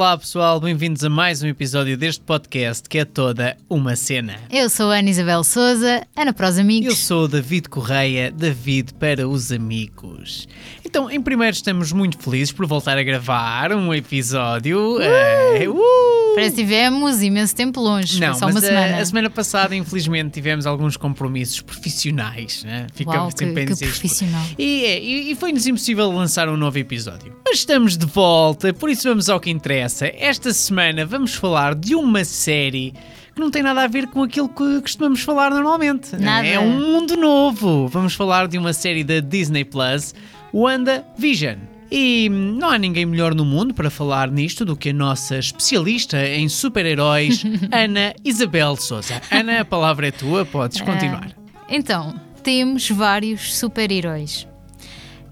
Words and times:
Olá, 0.00 0.16
pessoal, 0.16 0.58
bem-vindos 0.58 1.04
a 1.04 1.10
mais 1.10 1.42
um 1.42 1.46
episódio 1.46 1.94
deste 1.94 2.22
podcast 2.22 2.88
que 2.88 2.96
é 2.96 3.04
toda 3.04 3.54
uma 3.68 3.94
cena. 3.94 4.40
Eu 4.50 4.70
sou 4.70 4.90
a 4.90 4.96
Ana 4.96 5.10
Isabel 5.10 5.44
Souza, 5.44 6.06
Ana 6.16 6.32
para 6.32 6.48
os 6.48 6.56
amigos. 6.58 6.88
Eu 6.88 6.96
sou 6.96 7.24
o 7.24 7.28
David 7.28 7.68
Correia, 7.68 8.30
David 8.32 8.94
para 8.94 9.28
os 9.28 9.52
amigos. 9.52 10.48
Então, 10.82 11.10
em 11.10 11.20
primeiro, 11.20 11.54
estamos 11.54 11.92
muito 11.92 12.18
felizes 12.18 12.50
por 12.50 12.64
voltar 12.66 12.96
a 12.96 13.02
gravar 13.02 13.72
um 13.74 13.92
episódio. 13.92 14.96
Uh! 14.96 15.02
É, 15.02 15.68
uh! 15.68 16.34
Parece 16.34 16.54
que 16.56 16.62
tivemos 16.62 17.22
imenso 17.22 17.54
tempo 17.54 17.80
longe, 17.80 18.20
Não, 18.20 18.32
só 18.34 18.46
uma 18.46 18.58
a, 18.58 18.62
semana. 18.62 18.96
a 18.98 19.04
semana 19.04 19.28
passada, 19.30 19.76
infelizmente, 19.76 20.30
tivemos 20.32 20.64
alguns 20.64 20.96
compromissos 20.96 21.60
profissionais. 21.60 22.64
Né? 22.64 22.86
Uau, 23.04 23.30
sempre 23.36 23.66
que- 23.66 23.74
que 23.74 23.84
profissional. 23.84 24.46
E, 24.56 24.84
é, 24.84 25.02
e, 25.02 25.32
e 25.32 25.34
foi-nos 25.36 25.66
impossível 25.66 26.10
lançar 26.10 26.48
um 26.48 26.56
novo 26.56 26.78
episódio. 26.78 27.36
Mas 27.44 27.58
estamos 27.58 27.98
de 27.98 28.06
volta, 28.06 28.72
por 28.72 28.88
isso 28.88 29.06
vamos 29.08 29.28
ao 29.28 29.38
que 29.38 29.50
interessa. 29.50 29.89
Esta 30.16 30.52
semana 30.52 31.04
vamos 31.04 31.34
falar 31.34 31.74
de 31.74 31.94
uma 31.94 32.24
série 32.24 32.94
que 33.34 33.40
não 33.40 33.50
tem 33.50 33.62
nada 33.62 33.82
a 33.82 33.86
ver 33.86 34.06
com 34.08 34.22
aquilo 34.22 34.48
que 34.48 34.80
costumamos 34.80 35.22
falar 35.22 35.50
normalmente. 35.50 36.16
Nada. 36.16 36.46
É 36.46 36.58
um 36.58 36.78
mundo 36.78 37.16
novo. 37.16 37.88
Vamos 37.88 38.14
falar 38.14 38.48
de 38.48 38.58
uma 38.58 38.72
série 38.72 39.02
da 39.02 39.20
Disney 39.20 39.64
Plus, 39.64 40.14
WandaVision. 40.52 41.56
E 41.90 42.28
não 42.28 42.70
há 42.70 42.78
ninguém 42.78 43.04
melhor 43.04 43.34
no 43.34 43.44
mundo 43.44 43.74
para 43.74 43.90
falar 43.90 44.30
nisto 44.30 44.64
do 44.64 44.76
que 44.76 44.90
a 44.90 44.92
nossa 44.92 45.38
especialista 45.38 46.24
em 46.24 46.48
super-heróis, 46.48 47.42
Ana 47.72 48.14
Isabel 48.24 48.76
Souza. 48.76 49.20
Ana, 49.30 49.60
a 49.60 49.64
palavra 49.64 50.06
é 50.06 50.10
tua, 50.12 50.44
podes 50.44 50.80
continuar. 50.80 51.32
Então, 51.68 52.14
temos 52.44 52.88
vários 52.90 53.56
super-heróis. 53.56 54.46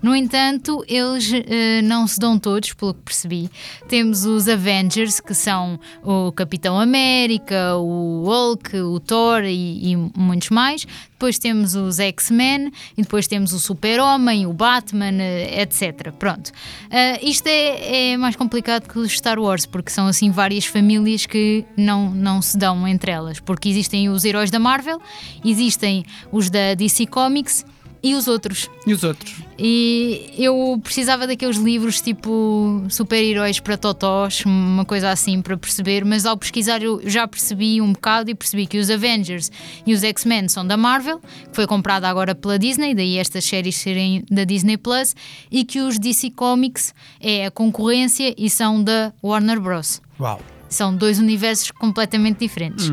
No 0.01 0.15
entanto, 0.15 0.85
eles 0.87 1.33
eh, 1.33 1.83
não 1.83 2.07
se 2.07 2.19
dão 2.19 2.39
todos, 2.39 2.73
pelo 2.73 2.95
que 2.95 3.01
percebi. 3.01 3.51
Temos 3.89 4.25
os 4.25 4.49
Avengers, 4.49 5.21
que 5.21 5.35
são 5.35 5.79
o 6.03 6.31
Capitão 6.33 6.79
América, 6.79 7.77
o 7.77 8.23
Hulk, 8.25 8.77
o 8.77 9.01
Thor 9.01 9.43
e, 9.45 9.93
e 9.93 9.97
muitos 10.17 10.51
mais. 10.51 10.87
Depois 11.11 11.37
temos 11.37 11.75
os 11.75 11.99
X-Men 11.99 12.71
e 12.97 13.03
depois 13.03 13.27
temos 13.27 13.53
o 13.53 13.59
Super-Homem, 13.59 14.47
o 14.47 14.53
Batman, 14.53 15.21
eh, 15.21 15.63
etc. 15.63 16.13
Pronto. 16.13 16.53
Ah, 16.91 17.19
isto 17.21 17.49
é, 17.49 18.13
é 18.13 18.17
mais 18.17 18.37
complicado 18.37 18.89
que 18.89 19.01
os 19.01 19.11
Star 19.13 19.39
Wars, 19.41 19.67
porque 19.67 19.91
são 19.91 20.07
assim 20.07 20.31
várias 20.31 20.65
famílias 20.65 21.27
que 21.27 21.65
não, 21.77 22.11
não 22.11 22.41
se 22.41 22.57
dão 22.57 22.87
entre 22.87 23.11
elas. 23.11 23.41
Porque 23.41 23.69
existem 23.69 24.09
os 24.09 24.25
heróis 24.25 24.49
da 24.49 24.61
Marvel, 24.61 25.03
existem 25.45 26.05
os 26.31 26.49
da 26.49 26.75
DC 26.75 27.07
Comics 27.07 27.65
e 28.03 28.15
os 28.15 28.29
outros. 28.29 28.71
E 28.87 28.93
os 28.93 29.03
outros? 29.03 29.35
E 29.59 30.33
eu 30.39 30.81
precisava 30.83 31.27
daqueles 31.27 31.57
livros 31.57 32.01
tipo 32.01 32.85
super-heróis 32.89 33.59
para 33.59 33.77
totós, 33.77 34.45
uma 34.45 34.85
coisa 34.85 35.11
assim 35.11 35.43
para 35.43 35.57
perceber, 35.57 36.05
mas 36.05 36.25
ao 36.25 36.37
pesquisar 36.37 36.83
eu 36.83 37.01
já 37.05 37.27
percebi 37.27 37.81
um 37.81 37.93
bocado 37.93 38.31
e 38.31 38.35
percebi 38.35 38.67
que 38.67 38.79
os 38.79 38.89
Avengers 38.89 39.51
e 39.85 39.93
os 39.93 40.05
X-Men 40.05 40.49
são 40.49 40.67
da 40.67 40.77
Marvel, 40.77 41.19
que 41.19 41.55
foi 41.55 41.67
comprada 41.67 42.09
agora 42.09 42.35
pela 42.35 42.59
Disney, 42.59 42.95
daí 42.95 43.19
estas 43.19 43.45
séries 43.45 43.77
serem 43.77 44.25
da 44.31 44.45
Disney 44.45 44.77
Plus, 44.77 45.15
e 45.51 45.65
que 45.65 45.81
os 45.81 45.99
DC 45.99 46.31
Comics 46.31 46.95
é 47.21 47.47
a 47.47 47.51
concorrência 47.51 48.35
e 48.39 48.49
são 48.49 48.83
da 48.83 49.13
Warner 49.23 49.61
Bros. 49.61 50.01
Uau. 50.21 50.41
São 50.69 50.95
dois 50.95 51.19
universos 51.19 51.71
completamente 51.71 52.41
diferentes. 52.41 52.91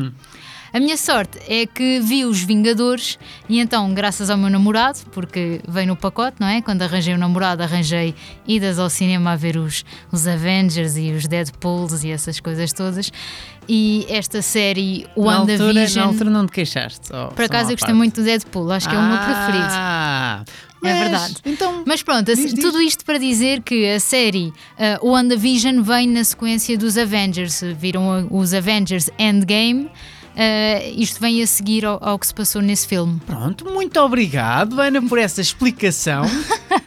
A 0.72 0.80
minha 0.80 0.96
sorte 0.96 1.38
é 1.48 1.64
que 1.66 2.00
vi 2.00 2.24
os 2.24 2.40
Vingadores 2.42 3.18
e 3.48 3.58
então, 3.60 3.92
graças 3.94 4.28
ao 4.30 4.36
meu 4.36 4.50
namorado, 4.50 4.98
porque 5.12 5.60
veio 5.66 5.86
no 5.88 5.96
pacote, 5.96 6.36
não 6.40 6.46
é? 6.46 6.60
Quando 6.60 6.82
arranjei 6.82 7.14
o 7.14 7.18
namorado, 7.18 7.62
arranjei 7.62 8.14
idas 8.46 8.78
ao 8.78 8.90
cinema 8.90 9.32
a 9.32 9.36
ver 9.36 9.56
os, 9.56 9.84
os 10.12 10.26
Avengers 10.26 10.96
e 10.96 11.12
os 11.12 11.26
Deadpools 11.26 12.04
e 12.04 12.10
essas 12.10 12.40
coisas 12.40 12.72
todas. 12.72 13.10
E 13.68 14.06
esta 14.08 14.42
série, 14.42 15.06
Na 15.16 15.36
altura, 15.36 15.58
WandaVision, 15.64 16.04
na 16.04 16.10
altura 16.12 16.30
não 16.30 16.46
te 16.46 16.52
queixaste. 16.52 17.08
só- 17.08 17.28
por 17.28 17.44
acaso 17.44 17.64
eu 17.70 17.74
gostei 17.74 17.86
parte. 17.88 17.92
muito 17.96 18.20
do 18.20 18.24
Deadpool, 18.24 18.70
acho 18.70 18.88
que 18.88 18.94
é 18.94 18.98
o 18.98 19.02
meu 19.02 19.18
preferido. 19.18 19.64
Ah, 19.70 20.44
É 20.84 20.92
verdade. 21.00 21.34
Então, 21.44 21.82
Mas 21.84 22.00
pronto, 22.02 22.30
assim, 22.30 22.42
Diz, 22.44 22.54
diz. 22.54 22.62
tudo 22.64 22.80
isto 22.80 23.04
para 23.04 23.18
dizer 23.18 23.60
que 23.62 23.90
a 23.90 23.98
série 23.98 24.52
uh, 25.00 25.08
WandaVision 25.08 25.82
vem 25.82 26.06
na 26.08 26.22
sequência 26.22 26.78
dos 26.78 26.96
Avengers. 26.96 27.60
Viram 27.76 28.12
a- 28.12 28.24
os 28.30 28.54
Avengers 28.54 29.10
Endgame? 29.18 29.90
Uh, 30.36 31.00
isto 31.00 31.18
vem 31.18 31.42
a 31.42 31.46
seguir 31.46 31.86
ao, 31.86 31.98
ao 32.02 32.18
que 32.18 32.26
se 32.26 32.34
passou 32.34 32.60
nesse 32.60 32.86
filme. 32.86 33.18
pronto, 33.24 33.64
muito 33.64 33.98
obrigado, 33.98 34.78
Ana, 34.78 35.00
por 35.00 35.18
essa 35.18 35.40
explicação 35.40 36.24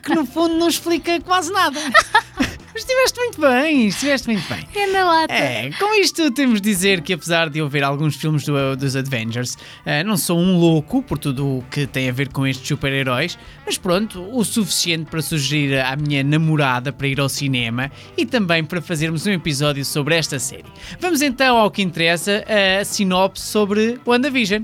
que 0.03 0.13
no 0.13 0.23
fundo 0.23 0.53
não 0.53 0.69
explica 0.69 1.19
quase 1.21 1.51
nada. 1.51 1.79
Estiveste 2.79 3.19
muito 3.19 3.41
bem, 3.41 3.88
estiveste 3.88 4.28
muito 4.31 4.47
bem. 4.47 4.66
É 4.73 4.88
na 4.88 5.03
lata. 5.03 5.34
É, 5.34 5.69
com 5.78 5.94
isto 6.01 6.31
temos 6.31 6.62
de 6.62 6.69
dizer 6.69 7.01
que 7.01 7.12
apesar 7.13 7.50
de 7.50 7.59
eu 7.59 7.67
ver 7.67 7.84
alguns 7.84 8.16
filmes 8.16 8.45
do- 8.45 8.75
dos 8.78 8.95
Avengers, 8.95 9.57
eh, 9.85 10.01
não 10.03 10.16
sou 10.16 10.40
um 10.40 10.57
louco 10.57 11.03
por 11.03 11.17
tudo 11.17 11.57
o 11.57 11.63
que 11.69 11.85
tem 11.85 12.07
a 12.09 12.12
ver 12.13 12.29
com 12.29 12.47
estes 12.47 12.66
super-heróis, 12.67 13.38
mas 13.66 13.78
pronto, 13.78 14.22
o 14.31 14.44
suficiente 14.45 15.06
para 15.12 15.22
sugerir 15.22 15.79
à 15.81 15.95
minha 15.97 16.23
namorada 16.23 16.91
para 16.94 17.07
ir 17.07 17.19
ao 17.19 17.28
cinema 17.29 17.91
e 18.17 18.25
também 18.25 18.63
para 18.63 18.81
fazermos 18.81 19.28
um 19.28 19.31
episódio 19.31 19.84
sobre 19.84 20.16
esta 20.16 20.40
série. 20.40 20.66
Vamos 21.01 21.22
então 21.22 21.57
ao 21.57 21.69
que 21.69 21.81
interessa, 21.81 22.44
a 22.79 22.85
sinopse 22.85 23.44
sobre 23.46 24.00
WandaVision. 24.06 24.63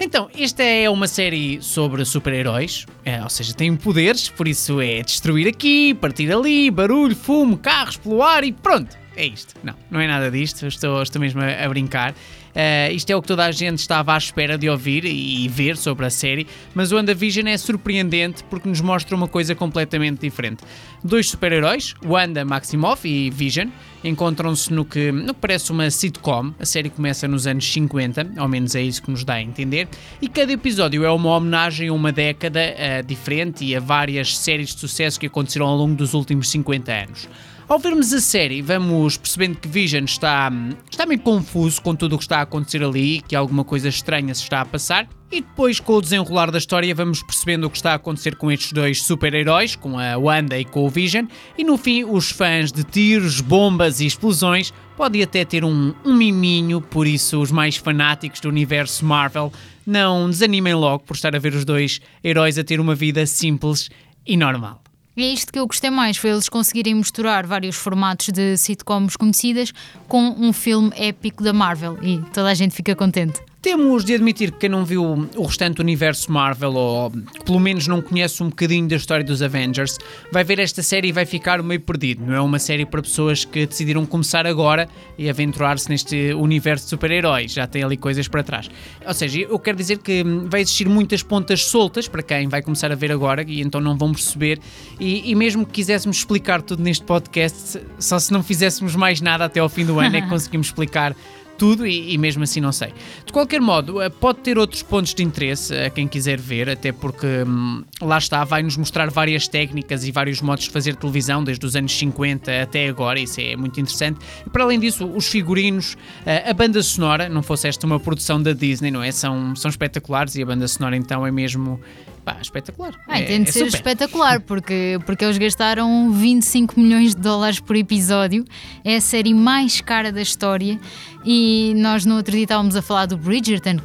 Então, 0.00 0.28
esta 0.38 0.62
é 0.62 0.88
uma 0.88 1.08
série 1.08 1.60
sobre 1.60 2.04
super-heróis, 2.04 2.86
é, 3.04 3.22
ou 3.22 3.28
seja, 3.28 3.54
têm 3.54 3.74
poderes, 3.76 4.28
por 4.28 4.46
isso 4.46 4.80
é 4.80 5.02
destruir 5.02 5.48
aqui, 5.48 5.94
partir 5.94 6.32
ali, 6.32 6.70
barulho, 6.70 7.16
fumo, 7.16 7.56
carros 7.56 7.96
pelo 7.96 8.22
ar 8.22 8.44
e 8.44 8.52
pronto. 8.52 8.96
É 9.16 9.26
isto. 9.26 9.54
Não, 9.62 9.74
não 9.90 10.00
é 10.00 10.06
nada 10.06 10.30
disto, 10.30 10.66
estou, 10.66 11.02
estou 11.02 11.20
mesmo 11.20 11.40
a, 11.40 11.64
a 11.64 11.68
brincar. 11.68 12.14
Eh, 12.54 12.92
isto 12.92 13.10
é 13.10 13.16
o 13.16 13.22
que 13.22 13.28
toda 13.28 13.44
a 13.44 13.50
gente 13.50 13.78
estava 13.78 14.14
à 14.14 14.18
espera 14.18 14.58
de 14.58 14.68
ouvir 14.68 15.04
e, 15.04 15.48
ver 15.48 15.76
sobre 15.76 16.06
a 16.06 16.10
série, 16.10 16.46
mas 16.74 16.92
o 16.92 16.96
WandaVision 16.96 17.46
é 17.48 17.56
surpreendente 17.56 18.44
porque 18.44 18.68
nos 18.68 18.80
mostra 18.80 19.16
uma 19.16 19.28
coisa 19.28 19.54
completamente 19.54 20.20
diferente. 20.20 20.62
Dois 21.02 21.30
super-heróis, 21.30 21.94
Wanda 22.04 22.44
Maximoff 22.44 23.08
e 23.08 23.30
Vision, 23.30 23.68
encontram-se 24.04 24.72
no 24.72 24.84
que, 24.84 25.10
no 25.12 25.34
que 25.34 25.40
parece 25.40 25.70
uma 25.72 25.90
sitcom. 25.90 26.52
A 26.58 26.64
série 26.64 26.90
começa 26.90 27.26
nos 27.26 27.46
anos 27.46 27.70
50, 27.72 28.32
ao 28.36 28.48
menos 28.48 28.74
é 28.74 28.82
isso 28.82 29.02
que 29.02 29.10
nos 29.10 29.24
dá 29.24 29.34
a 29.34 29.42
entender, 29.42 29.88
e 30.20 30.28
cada 30.28 30.52
episódio 30.52 31.04
é 31.04 31.10
uma 31.10 31.30
homenagem 31.30 31.88
a 31.88 31.92
uma 31.92 32.12
década 32.12 32.60
eh, 32.60 33.02
diferente 33.02 33.64
e 33.64 33.74
a 33.74 33.80
várias 33.80 34.36
séries 34.36 34.74
de 34.74 34.80
sucesso 34.80 35.18
que 35.18 35.26
aconteceram 35.26 35.66
ao 35.66 35.76
longo 35.76 35.94
dos 35.94 36.14
últimos 36.14 36.50
50 36.50 36.92
anos. 36.92 37.28
Ao 37.68 37.78
vermos 37.78 38.12
a 38.12 38.20
série, 38.20 38.60
vamos 38.60 39.16
percebendo 39.16 39.56
que 39.56 39.68
Vision 39.68 40.04
está, 40.04 40.50
está 40.90 41.06
meio 41.06 41.20
confuso 41.20 41.80
com 41.80 41.94
tudo 41.94 42.16
o 42.16 42.18
que 42.18 42.24
está 42.24 42.38
a 42.38 42.42
acontecer 42.42 42.82
ali, 42.82 43.22
que 43.26 43.36
alguma 43.36 43.64
coisa 43.64 43.88
estranha 43.88 44.34
se 44.34 44.42
está 44.42 44.60
a 44.60 44.64
passar. 44.64 45.08
E 45.30 45.40
depois, 45.40 45.80
com 45.80 45.94
o 45.94 46.00
desenrolar 46.02 46.50
da 46.50 46.58
história, 46.58 46.94
vamos 46.94 47.22
percebendo 47.22 47.66
o 47.66 47.70
que 47.70 47.78
está 47.78 47.92
a 47.92 47.94
acontecer 47.94 48.36
com 48.36 48.52
estes 48.52 48.72
dois 48.72 49.02
super-heróis, 49.02 49.74
com 49.74 49.98
a 49.98 50.18
Wanda 50.18 50.58
e 50.58 50.64
com 50.64 50.84
o 50.84 50.90
Vision. 50.90 51.26
E 51.56 51.64
no 51.64 51.78
fim, 51.78 52.04
os 52.04 52.30
fãs 52.30 52.70
de 52.70 52.84
tiros, 52.84 53.40
bombas 53.40 54.00
e 54.00 54.06
explosões 54.06 54.74
podem 54.94 55.22
até 55.22 55.42
ter 55.44 55.64
um, 55.64 55.94
um 56.04 56.14
miminho, 56.14 56.82
por 56.82 57.06
isso 57.06 57.40
os 57.40 57.50
mais 57.50 57.76
fanáticos 57.76 58.40
do 58.40 58.48
universo 58.50 59.06
Marvel 59.06 59.50
não 59.86 60.28
desanimem 60.28 60.74
logo 60.74 61.04
por 61.04 61.16
estar 61.16 61.34
a 61.34 61.38
ver 61.38 61.54
os 61.54 61.64
dois 61.64 62.00
heróis 62.22 62.58
a 62.58 62.64
ter 62.64 62.78
uma 62.78 62.94
vida 62.94 63.24
simples 63.24 63.88
e 64.26 64.36
normal. 64.36 64.81
É 65.14 65.22
isto 65.22 65.52
que 65.52 65.58
eu 65.58 65.66
gostei 65.66 65.90
mais, 65.90 66.16
foi 66.16 66.30
eles 66.30 66.48
conseguirem 66.48 66.94
misturar 66.94 67.46
vários 67.46 67.76
formatos 67.76 68.28
de 68.28 68.56
sitcoms 68.56 69.14
conhecidas 69.14 69.72
com 70.08 70.34
um 70.38 70.54
filme 70.54 70.90
épico 70.96 71.44
da 71.44 71.52
Marvel 71.52 71.98
e 72.02 72.18
toda 72.32 72.48
a 72.48 72.54
gente 72.54 72.74
fica 72.74 72.96
contente. 72.96 73.51
Temos 73.62 74.04
de 74.04 74.12
admitir 74.12 74.50
que 74.50 74.58
quem 74.58 74.68
não 74.68 74.84
viu 74.84 75.28
o 75.36 75.44
restante 75.44 75.80
universo 75.80 76.32
Marvel, 76.32 76.74
ou 76.74 77.12
que 77.12 77.44
pelo 77.44 77.60
menos 77.60 77.86
não 77.86 78.02
conhece 78.02 78.42
um 78.42 78.48
bocadinho 78.48 78.88
da 78.88 78.96
história 78.96 79.24
dos 79.24 79.40
Avengers, 79.40 79.98
vai 80.32 80.42
ver 80.42 80.58
esta 80.58 80.82
série 80.82 81.08
e 81.08 81.12
vai 81.12 81.24
ficar 81.24 81.62
meio 81.62 81.80
perdido. 81.80 82.26
Não 82.26 82.34
é 82.34 82.40
uma 82.40 82.58
série 82.58 82.84
para 82.84 83.00
pessoas 83.00 83.44
que 83.44 83.64
decidiram 83.64 84.04
começar 84.04 84.48
agora 84.48 84.88
e 85.16 85.30
aventurar-se 85.30 85.88
neste 85.88 86.34
universo 86.34 86.86
de 86.86 86.90
super-heróis. 86.90 87.52
Já 87.52 87.64
tem 87.68 87.84
ali 87.84 87.96
coisas 87.96 88.26
para 88.26 88.42
trás. 88.42 88.68
Ou 89.06 89.14
seja, 89.14 89.42
eu 89.42 89.58
quero 89.60 89.78
dizer 89.78 89.98
que 89.98 90.24
hum, 90.24 90.48
vai 90.50 90.62
existir 90.62 90.88
muitas 90.88 91.22
pontas 91.22 91.64
soltas 91.64 92.08
para 92.08 92.24
quem 92.24 92.48
vai 92.48 92.62
começar 92.62 92.90
a 92.90 92.96
ver 92.96 93.12
agora 93.12 93.44
e 93.46 93.60
então 93.60 93.80
não 93.80 93.96
vão 93.96 94.10
perceber. 94.10 94.58
E, 94.98 95.30
e 95.30 95.36
mesmo 95.36 95.64
que 95.64 95.74
quiséssemos 95.74 96.16
explicar 96.16 96.62
tudo 96.62 96.82
neste 96.82 97.04
podcast, 97.04 97.80
só 98.00 98.18
se 98.18 98.32
não 98.32 98.42
fizéssemos 98.42 98.96
mais 98.96 99.20
nada 99.20 99.44
até 99.44 99.60
ao 99.60 99.68
fim 99.68 99.86
do 99.86 100.00
ano 100.00 100.16
é 100.16 100.20
que 100.20 100.26
conseguimos 100.28 100.66
explicar 100.66 101.14
tudo 101.58 101.86
e, 101.86 102.12
e, 102.12 102.18
mesmo 102.18 102.42
assim 102.42 102.60
não 102.60 102.72
sei. 102.72 102.92
De 103.24 103.32
qualquer 103.32 103.60
modo, 103.60 104.00
eh, 104.00 104.08
pode 104.08 104.40
ter 104.40 104.58
outros 104.58 104.82
pontos 104.82 105.14
de 105.14 105.22
interesse 105.22 105.74
a 105.74 105.90
quem 105.90 106.08
quiser 106.08 106.40
ver, 106.40 106.68
até 106.68 106.92
porque 106.92 107.26
hum, 107.46 107.84
lá 108.00 108.18
está, 108.18 108.44
vai-nos 108.44 108.76
mostrar 108.76 109.10
várias 109.10 109.46
técnicas 109.48 110.04
e 110.04 110.12
vários 110.12 110.40
modos 110.40 110.64
de 110.64 110.70
fazer 110.70 110.96
televisão, 110.96 111.42
desde 111.42 111.64
os 111.64 111.76
anos 111.76 111.96
50 111.96 112.62
até 112.62 112.88
agora, 112.88 113.20
isso 113.20 113.40
é 113.40 113.56
muito 113.56 113.80
interessante. 113.80 114.18
E 114.46 114.50
para 114.50 114.64
além 114.64 114.78
disso, 114.78 115.06
os 115.06 115.28
figurinos, 115.28 115.96
eh, 116.26 116.50
a 116.50 116.52
banda 116.52 116.82
sonora, 116.82 117.28
não 117.28 117.42
fosse 117.42 117.68
esta 117.68 117.86
uma 117.86 118.00
produção 118.00 118.42
da 118.42 118.52
Disney, 118.52 118.90
não 118.90 119.02
é? 119.02 119.12
São, 119.12 119.54
são 119.54 119.68
espetaculares 119.68 120.34
e 120.34 120.42
a 120.42 120.46
banda 120.46 120.66
sonora 120.66 120.96
então 120.96 121.26
é 121.26 121.30
mesmo 121.30 121.80
pá, 122.24 122.38
espetacular. 122.40 122.94
Ah, 123.08 123.20
é, 123.20 123.24
tem 123.24 123.42
de 123.42 123.50
é 123.50 123.52
ser 123.52 123.64
super. 123.66 123.76
espetacular, 123.76 124.40
porque, 124.40 124.98
porque 125.04 125.24
eles 125.24 125.38
gastaram 125.38 126.10
25 126.12 126.78
milhões 126.78 127.14
de 127.14 127.20
dólares 127.20 127.60
por 127.60 127.76
episódio. 127.76 128.44
É 128.84 128.96
a 128.96 129.00
série 129.00 129.34
mais 129.34 129.80
cara 129.80 130.12
da 130.12 130.22
história. 130.22 130.78
E 131.24 131.72
nós 131.76 132.04
no 132.04 132.16
outro 132.16 132.32
dia 132.32 132.42
estávamos 132.42 132.74
a 132.74 132.82
falar 132.82 133.06
do 133.06 133.16
Bridgerton, 133.16 133.76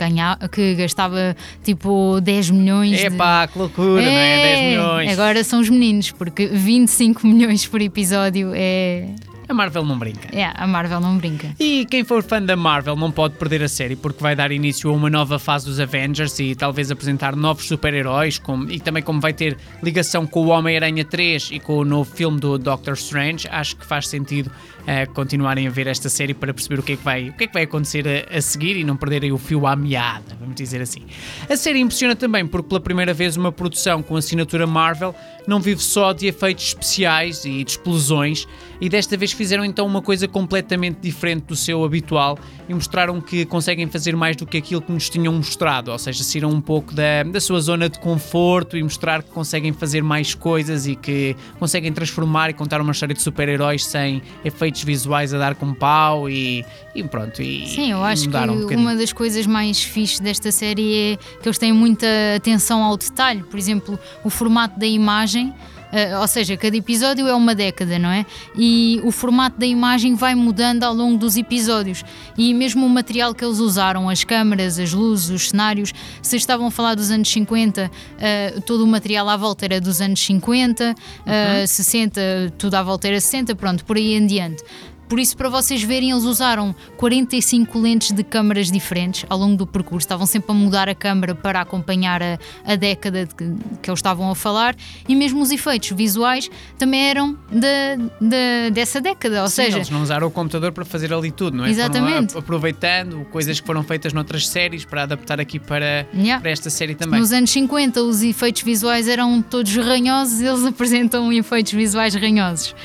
que, 0.52 0.76
gastava 0.76 1.36
tipo 1.64 2.20
10 2.22 2.50
milhões. 2.52 3.00
É 3.00 3.10
de... 3.10 3.16
pá, 3.16 3.48
que 3.48 3.58
loucura, 3.60 4.02
não 4.02 4.12
é? 4.12 4.56
10 4.56 4.62
milhões. 4.72 5.12
Agora 5.12 5.44
são 5.44 5.60
os 5.60 5.70
meninos, 5.70 6.12
porque 6.12 6.48
25 6.48 7.28
milhões 7.28 7.66
por 7.66 7.82
episódio 7.82 8.52
é. 8.56 9.08
A 9.50 9.54
Marvel 9.54 9.86
não 9.86 9.98
brinca. 9.98 10.28
É, 10.36 10.52
a 10.54 10.68
Marvel 10.68 11.00
não 11.00 11.18
brinca. 11.18 11.56
E 11.60 11.86
quem 11.86 12.04
for 12.04 12.22
fã 12.22 12.42
da 12.42 12.56
Marvel 12.56 12.96
não 12.96 13.12
pode 13.12 13.36
perder 13.36 13.64
a 13.64 13.70
série 13.70 13.96
porque 13.96 14.22
vai 14.22 14.36
dar 14.36 14.52
início 14.52 14.90
a 14.90 14.94
uma 14.94 15.10
nova 15.10 15.40
fase 15.40 15.66
dos 15.66 15.80
Avengers 15.80 16.38
e 16.40 16.54
talvez 16.54 16.92
apresentar 16.92 17.36
novos 17.36 17.66
super-heróis 17.66 18.42
e 18.70 18.80
também 18.80 19.02
como 19.02 19.22
vai 19.22 19.32
ter 19.32 19.58
ligação 19.82 20.28
com 20.28 20.46
o 20.46 20.48
Homem-Aranha 20.48 21.06
3 21.06 21.50
e 21.54 21.60
com 21.60 21.78
o 21.78 21.86
novo 21.86 22.14
filme 22.14 22.40
do 22.40 22.58
Doctor 22.58 22.96
Strange, 22.96 23.48
acho 23.50 23.78
que 23.78 23.86
faz 23.86 24.08
sentido 24.08 24.52
eh, 24.86 25.06
continuarem 25.06 25.68
a 25.68 25.70
ver 25.70 25.88
esta 25.88 26.08
série 26.08 26.34
para 26.34 26.54
perceber 26.54 26.80
o 26.80 26.84
que 26.84 26.94
é 26.94 26.96
que 26.96 27.04
vai, 27.04 27.30
o 27.30 27.34
que 27.34 27.44
é 27.44 27.48
que 27.48 27.54
vai 27.54 27.64
acontecer 27.64 28.06
a, 28.08 28.38
a 28.38 28.42
seguir 28.42 28.78
e 28.78 28.84
não 28.84 28.96
perderem 28.96 29.32
o 29.32 29.38
fio 29.38 29.68
à 29.68 29.76
meada, 29.76 30.36
vamos 30.40 30.56
dizer 30.56 30.82
assim. 30.82 31.02
A 31.50 31.58
série 31.58 31.80
impressiona 31.80 32.16
também 32.16 32.48
porque 32.48 32.70
pela 32.70 32.80
primeira 32.80 33.14
vez 33.14 33.36
uma 33.36 33.52
produção 33.52 34.02
com 34.02 34.16
assinatura 34.16 34.66
Marvel 34.66 35.14
não 35.46 35.60
vive 35.60 35.82
só 35.82 36.14
de 36.14 36.28
efeitos 36.28 36.68
especiais 36.68 37.44
e 37.44 37.64
de 37.64 37.72
explosões 37.72 38.48
e 38.80 38.88
desta 38.88 39.18
vez 39.18 39.34
fizeram 39.38 39.64
então 39.64 39.86
uma 39.86 40.02
coisa 40.02 40.28
completamente 40.28 40.98
diferente 41.02 41.44
do 41.44 41.56
seu 41.56 41.84
habitual 41.84 42.38
e 42.68 42.74
mostraram 42.74 43.22
que 43.22 43.46
conseguem 43.46 43.88
fazer 43.88 44.16
mais 44.16 44.36
do 44.36 44.46
que 44.46 44.58
aquilo 44.58 44.82
que 44.82 44.92
nos 44.92 45.10
tinham 45.10 45.34
mostrado, 45.34 45.92
ou 45.92 46.00
seja, 46.00 46.24
saíram 46.24 46.50
um 46.50 46.60
pouco 46.60 46.94
da, 46.94 47.24
da 47.24 47.40
sua 47.40 47.62
zona 47.62 47.88
de 47.88 48.00
conforto 48.00 48.76
e 48.76 48.84
mostrar 48.84 49.22
que 49.22 49.30
conseguem 49.30 49.72
fazer 49.72 50.02
mais 50.02 50.34
coisas 50.34 50.88
e 50.88 50.96
que 50.96 51.36
conseguem 51.60 51.94
transformar 51.94 52.50
e 52.50 52.54
contar 52.54 52.82
uma 52.82 52.92
história 52.92 53.14
de 53.14 53.22
super-heróis 53.22 53.86
sem 53.86 54.22
efeitos 54.44 54.84
visuais 54.84 55.34
a 55.34 55.38
dar 55.38 55.56
com 55.56 55.74
pau 55.74 56.30
e, 56.30 56.66
e 56.96 57.04
pronto. 57.04 57.42
E, 57.42 57.68
Sim, 57.68 57.92
eu 57.92 58.04
acho 58.04 58.28
que 58.28 58.76
um 58.76 58.88
uma 58.88 58.96
das 58.96 59.12
coisas 59.12 59.46
mais 59.46 59.84
fixes 59.84 60.22
desta 60.22 60.50
série 60.50 60.96
é 60.96 61.18
que 61.42 61.48
eles 61.48 61.58
têm 61.58 61.74
muita 61.74 62.08
atenção 62.38 62.82
ao 62.82 62.96
detalhe. 62.96 63.44
Por 63.44 63.60
exemplo, 63.60 64.00
o 64.24 64.30
formato 64.30 64.80
da 64.80 64.88
imagem. 64.88 65.54
Eh, 65.92 66.18
ou 66.18 66.28
seja, 66.28 66.56
cada 66.58 66.76
episódio 66.76 67.28
é 67.28 67.34
uma 67.34 67.56
década, 67.56 67.98
não 67.98 68.10
é? 68.10 68.26
E 68.56 69.00
o 69.04 69.12
formato 69.12 69.60
da 69.60 69.66
imagem 69.66 70.16
vai 70.16 70.36
mudando 70.36 70.84
ao 70.84 70.94
longo 70.94 71.18
dos 71.18 71.38
episódios. 71.38 72.04
E 72.38 72.54
mesmo 72.54 72.86
o 72.86 72.90
material 72.90 73.34
que 73.34 73.44
eles 73.44 73.60
usaram, 73.60 74.10
as 74.10 74.24
câmaras, 74.24 74.80
as 74.80 74.94
luzes, 74.94 75.30
os 75.30 75.50
cenários, 75.50 75.94
se 76.22 76.36
estavam 76.36 76.68
a 76.68 76.72
falar 76.72 76.96
dos 76.96 77.12
anos 77.12 77.30
50, 77.30 77.90
eh, 78.20 78.56
todo 78.66 78.84
o 78.84 78.88
material 78.88 79.30
à 79.30 79.38
volta 79.38 79.66
era 79.66 79.80
dos 79.80 80.02
anos 80.02 80.20
50, 80.20 80.96
eh, 81.26 81.66
60, 81.66 82.22
tudo 82.58 82.76
à 82.76 82.84
volta 82.84 83.08
era 83.08 83.20
60, 83.20 83.56
pronto, 83.56 83.86
por 83.86 83.98
aí 83.98 84.14
em 84.14 84.26
diante. 84.26 84.64
Por 85.08 85.20
isso, 85.20 85.36
para 85.38 85.50
vocês 85.50 85.82
verem, 85.84 86.12
eles 86.12 86.24
usaram 86.24 86.76
45 86.98 87.80
lentes 87.80 88.12
de 88.12 88.24
câmaras 88.24 88.70
diferentes 88.72 89.26
ao 89.30 89.38
longo 89.38 89.56
do 89.56 89.66
percurso. 89.66 90.06
Estavam 90.06 90.26
sempre 90.26 90.52
a 90.52 90.54
mudar 90.54 90.90
a 90.90 90.96
câmara 90.96 91.34
para 91.34 91.62
acompanhar 91.62 92.22
a, 92.22 92.38
a 92.66 92.76
década 92.76 93.26
de 93.26 93.34
que, 93.34 93.46
que 93.82 93.90
eles 93.90 94.00
estavam 94.00 94.30
a 94.30 94.36
falar. 94.36 94.76
E 95.08 95.16
mesmo 95.16 95.42
os 95.42 95.52
efeitos 95.52 95.92
visuais 95.92 96.50
também 96.78 97.08
eram 97.10 97.38
da, 97.52 97.96
da- 98.20 98.70
dessa 98.74 99.00
década. 99.00 99.44
Ou 99.44 99.50
Sim, 99.50 99.64
seja, 99.64 99.78
eles 99.78 99.90
não 99.90 100.02
usaram 100.02 100.28
o 100.28 100.32
computador 100.32 100.72
para 100.72 100.84
fazer 100.86 101.14
ali 101.14 101.32
tudo, 101.32 101.58
não 101.58 101.66
é? 101.66 101.70
Exatamente. 101.70 102.34
Foram 102.34 102.44
aproveitando 102.44 103.26
coisas 103.32 103.60
que 103.60 103.66
foram 103.66 103.84
feitas 103.84 104.12
noutras 104.14 104.48
séries 104.48 104.84
para 104.86 105.04
adaptar 105.04 105.40
aqui 105.40 105.60
para, 105.60 106.06
Yeah. 106.14 106.42
para 106.42 106.52
esta 106.52 106.70
série 106.70 106.96
também. 106.96 107.20
nos 107.20 107.32
anos 107.32 107.50
50 107.52 108.02
os 108.02 108.22
efeitos 108.24 108.62
visuais 108.64 109.08
eram 109.08 109.42
todos 109.42 109.76
ranhosos, 109.76 110.42
eles 110.42 110.64
apresentam 110.68 111.32
efeitos 111.32 111.72
visuais 111.74 112.14
ranhosos. 112.16 112.76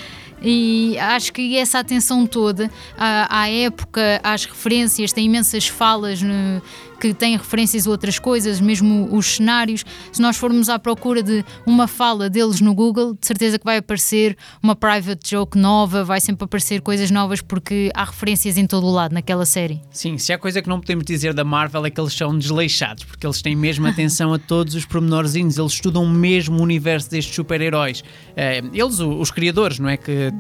E 0.45 0.99
acho 0.99 1.33
que 1.33 1.57
essa 1.57 1.79
atenção 1.79 2.27
toda 2.27 2.71
à, 2.99 3.43
à 3.43 3.49
época, 3.51 4.21
às 4.23 4.45
referências, 4.45 5.13
tem 5.13 5.27
imensas 5.27 5.69
falas 5.69 6.21
no- 6.23 6.61
que 7.03 7.13
têm 7.13 7.37
referências 7.37 7.85
a 7.85 7.91
outras 7.91 8.21
coisas, 8.21 8.61
mesmo 8.61 9.09
os 9.11 9.27
cenários. 9.27 9.85
Se 10.13 10.23
nós 10.23 10.37
formos 10.37 10.69
à 10.69 10.79
procura 10.79 11.21
de 11.21 11.45
uma 11.67 11.89
fala 11.89 12.31
deles 12.31 12.61
no 12.61 12.73
Google, 12.73 13.15
de 13.15 13.27
certeza 13.27 13.59
que 13.59 13.65
vai 13.65 13.79
aparecer 13.79 14.37
uma 14.63 14.77
private 14.77 15.31
joke 15.31 15.59
nova, 15.59 16.05
vai 16.05 16.21
sempre 16.21 16.45
aparecer 16.45 16.81
coisas 16.81 17.11
novas 17.11 17.41
porque 17.41 17.91
há 17.93 18.05
referências 18.05 18.57
em 18.57 18.69
todo 18.69 18.87
o 18.87 18.91
lado 18.93 19.15
naquela 19.15 19.45
série. 19.45 19.83
Sim, 19.91 20.17
se 20.17 20.33
há 20.33 20.39
coisa 20.39 20.63
que 20.63 20.69
não 20.69 20.79
podemos 20.79 21.05
dizer 21.05 21.35
da 21.35 21.43
Marvel 21.43 21.85
é 21.85 21.91
que 21.91 22.01
eles 22.01 22.13
são 22.13 22.39
desleixados, 22.39 23.03
porque 23.03 23.27
eles 23.27 23.43
têm 23.43 23.57
mesmo 23.57 23.85
atenção 23.89 24.33
a 24.33 24.39
todos 24.39 24.77
os 24.77 24.85
pormenorzinhos, 24.85 25.59
eles 25.59 25.73
estudam 25.73 26.07
mesmo 26.07 26.61
o 26.61 26.63
universo 26.63 27.11
destes 27.11 27.35
super-heróis. 27.35 28.05
Eh, 28.37 28.63
eles, 28.73 29.01
os 29.01 29.33
criadores, 29.33 29.81
não 29.81 29.89
é? 29.89 29.97
Que 29.97 30.33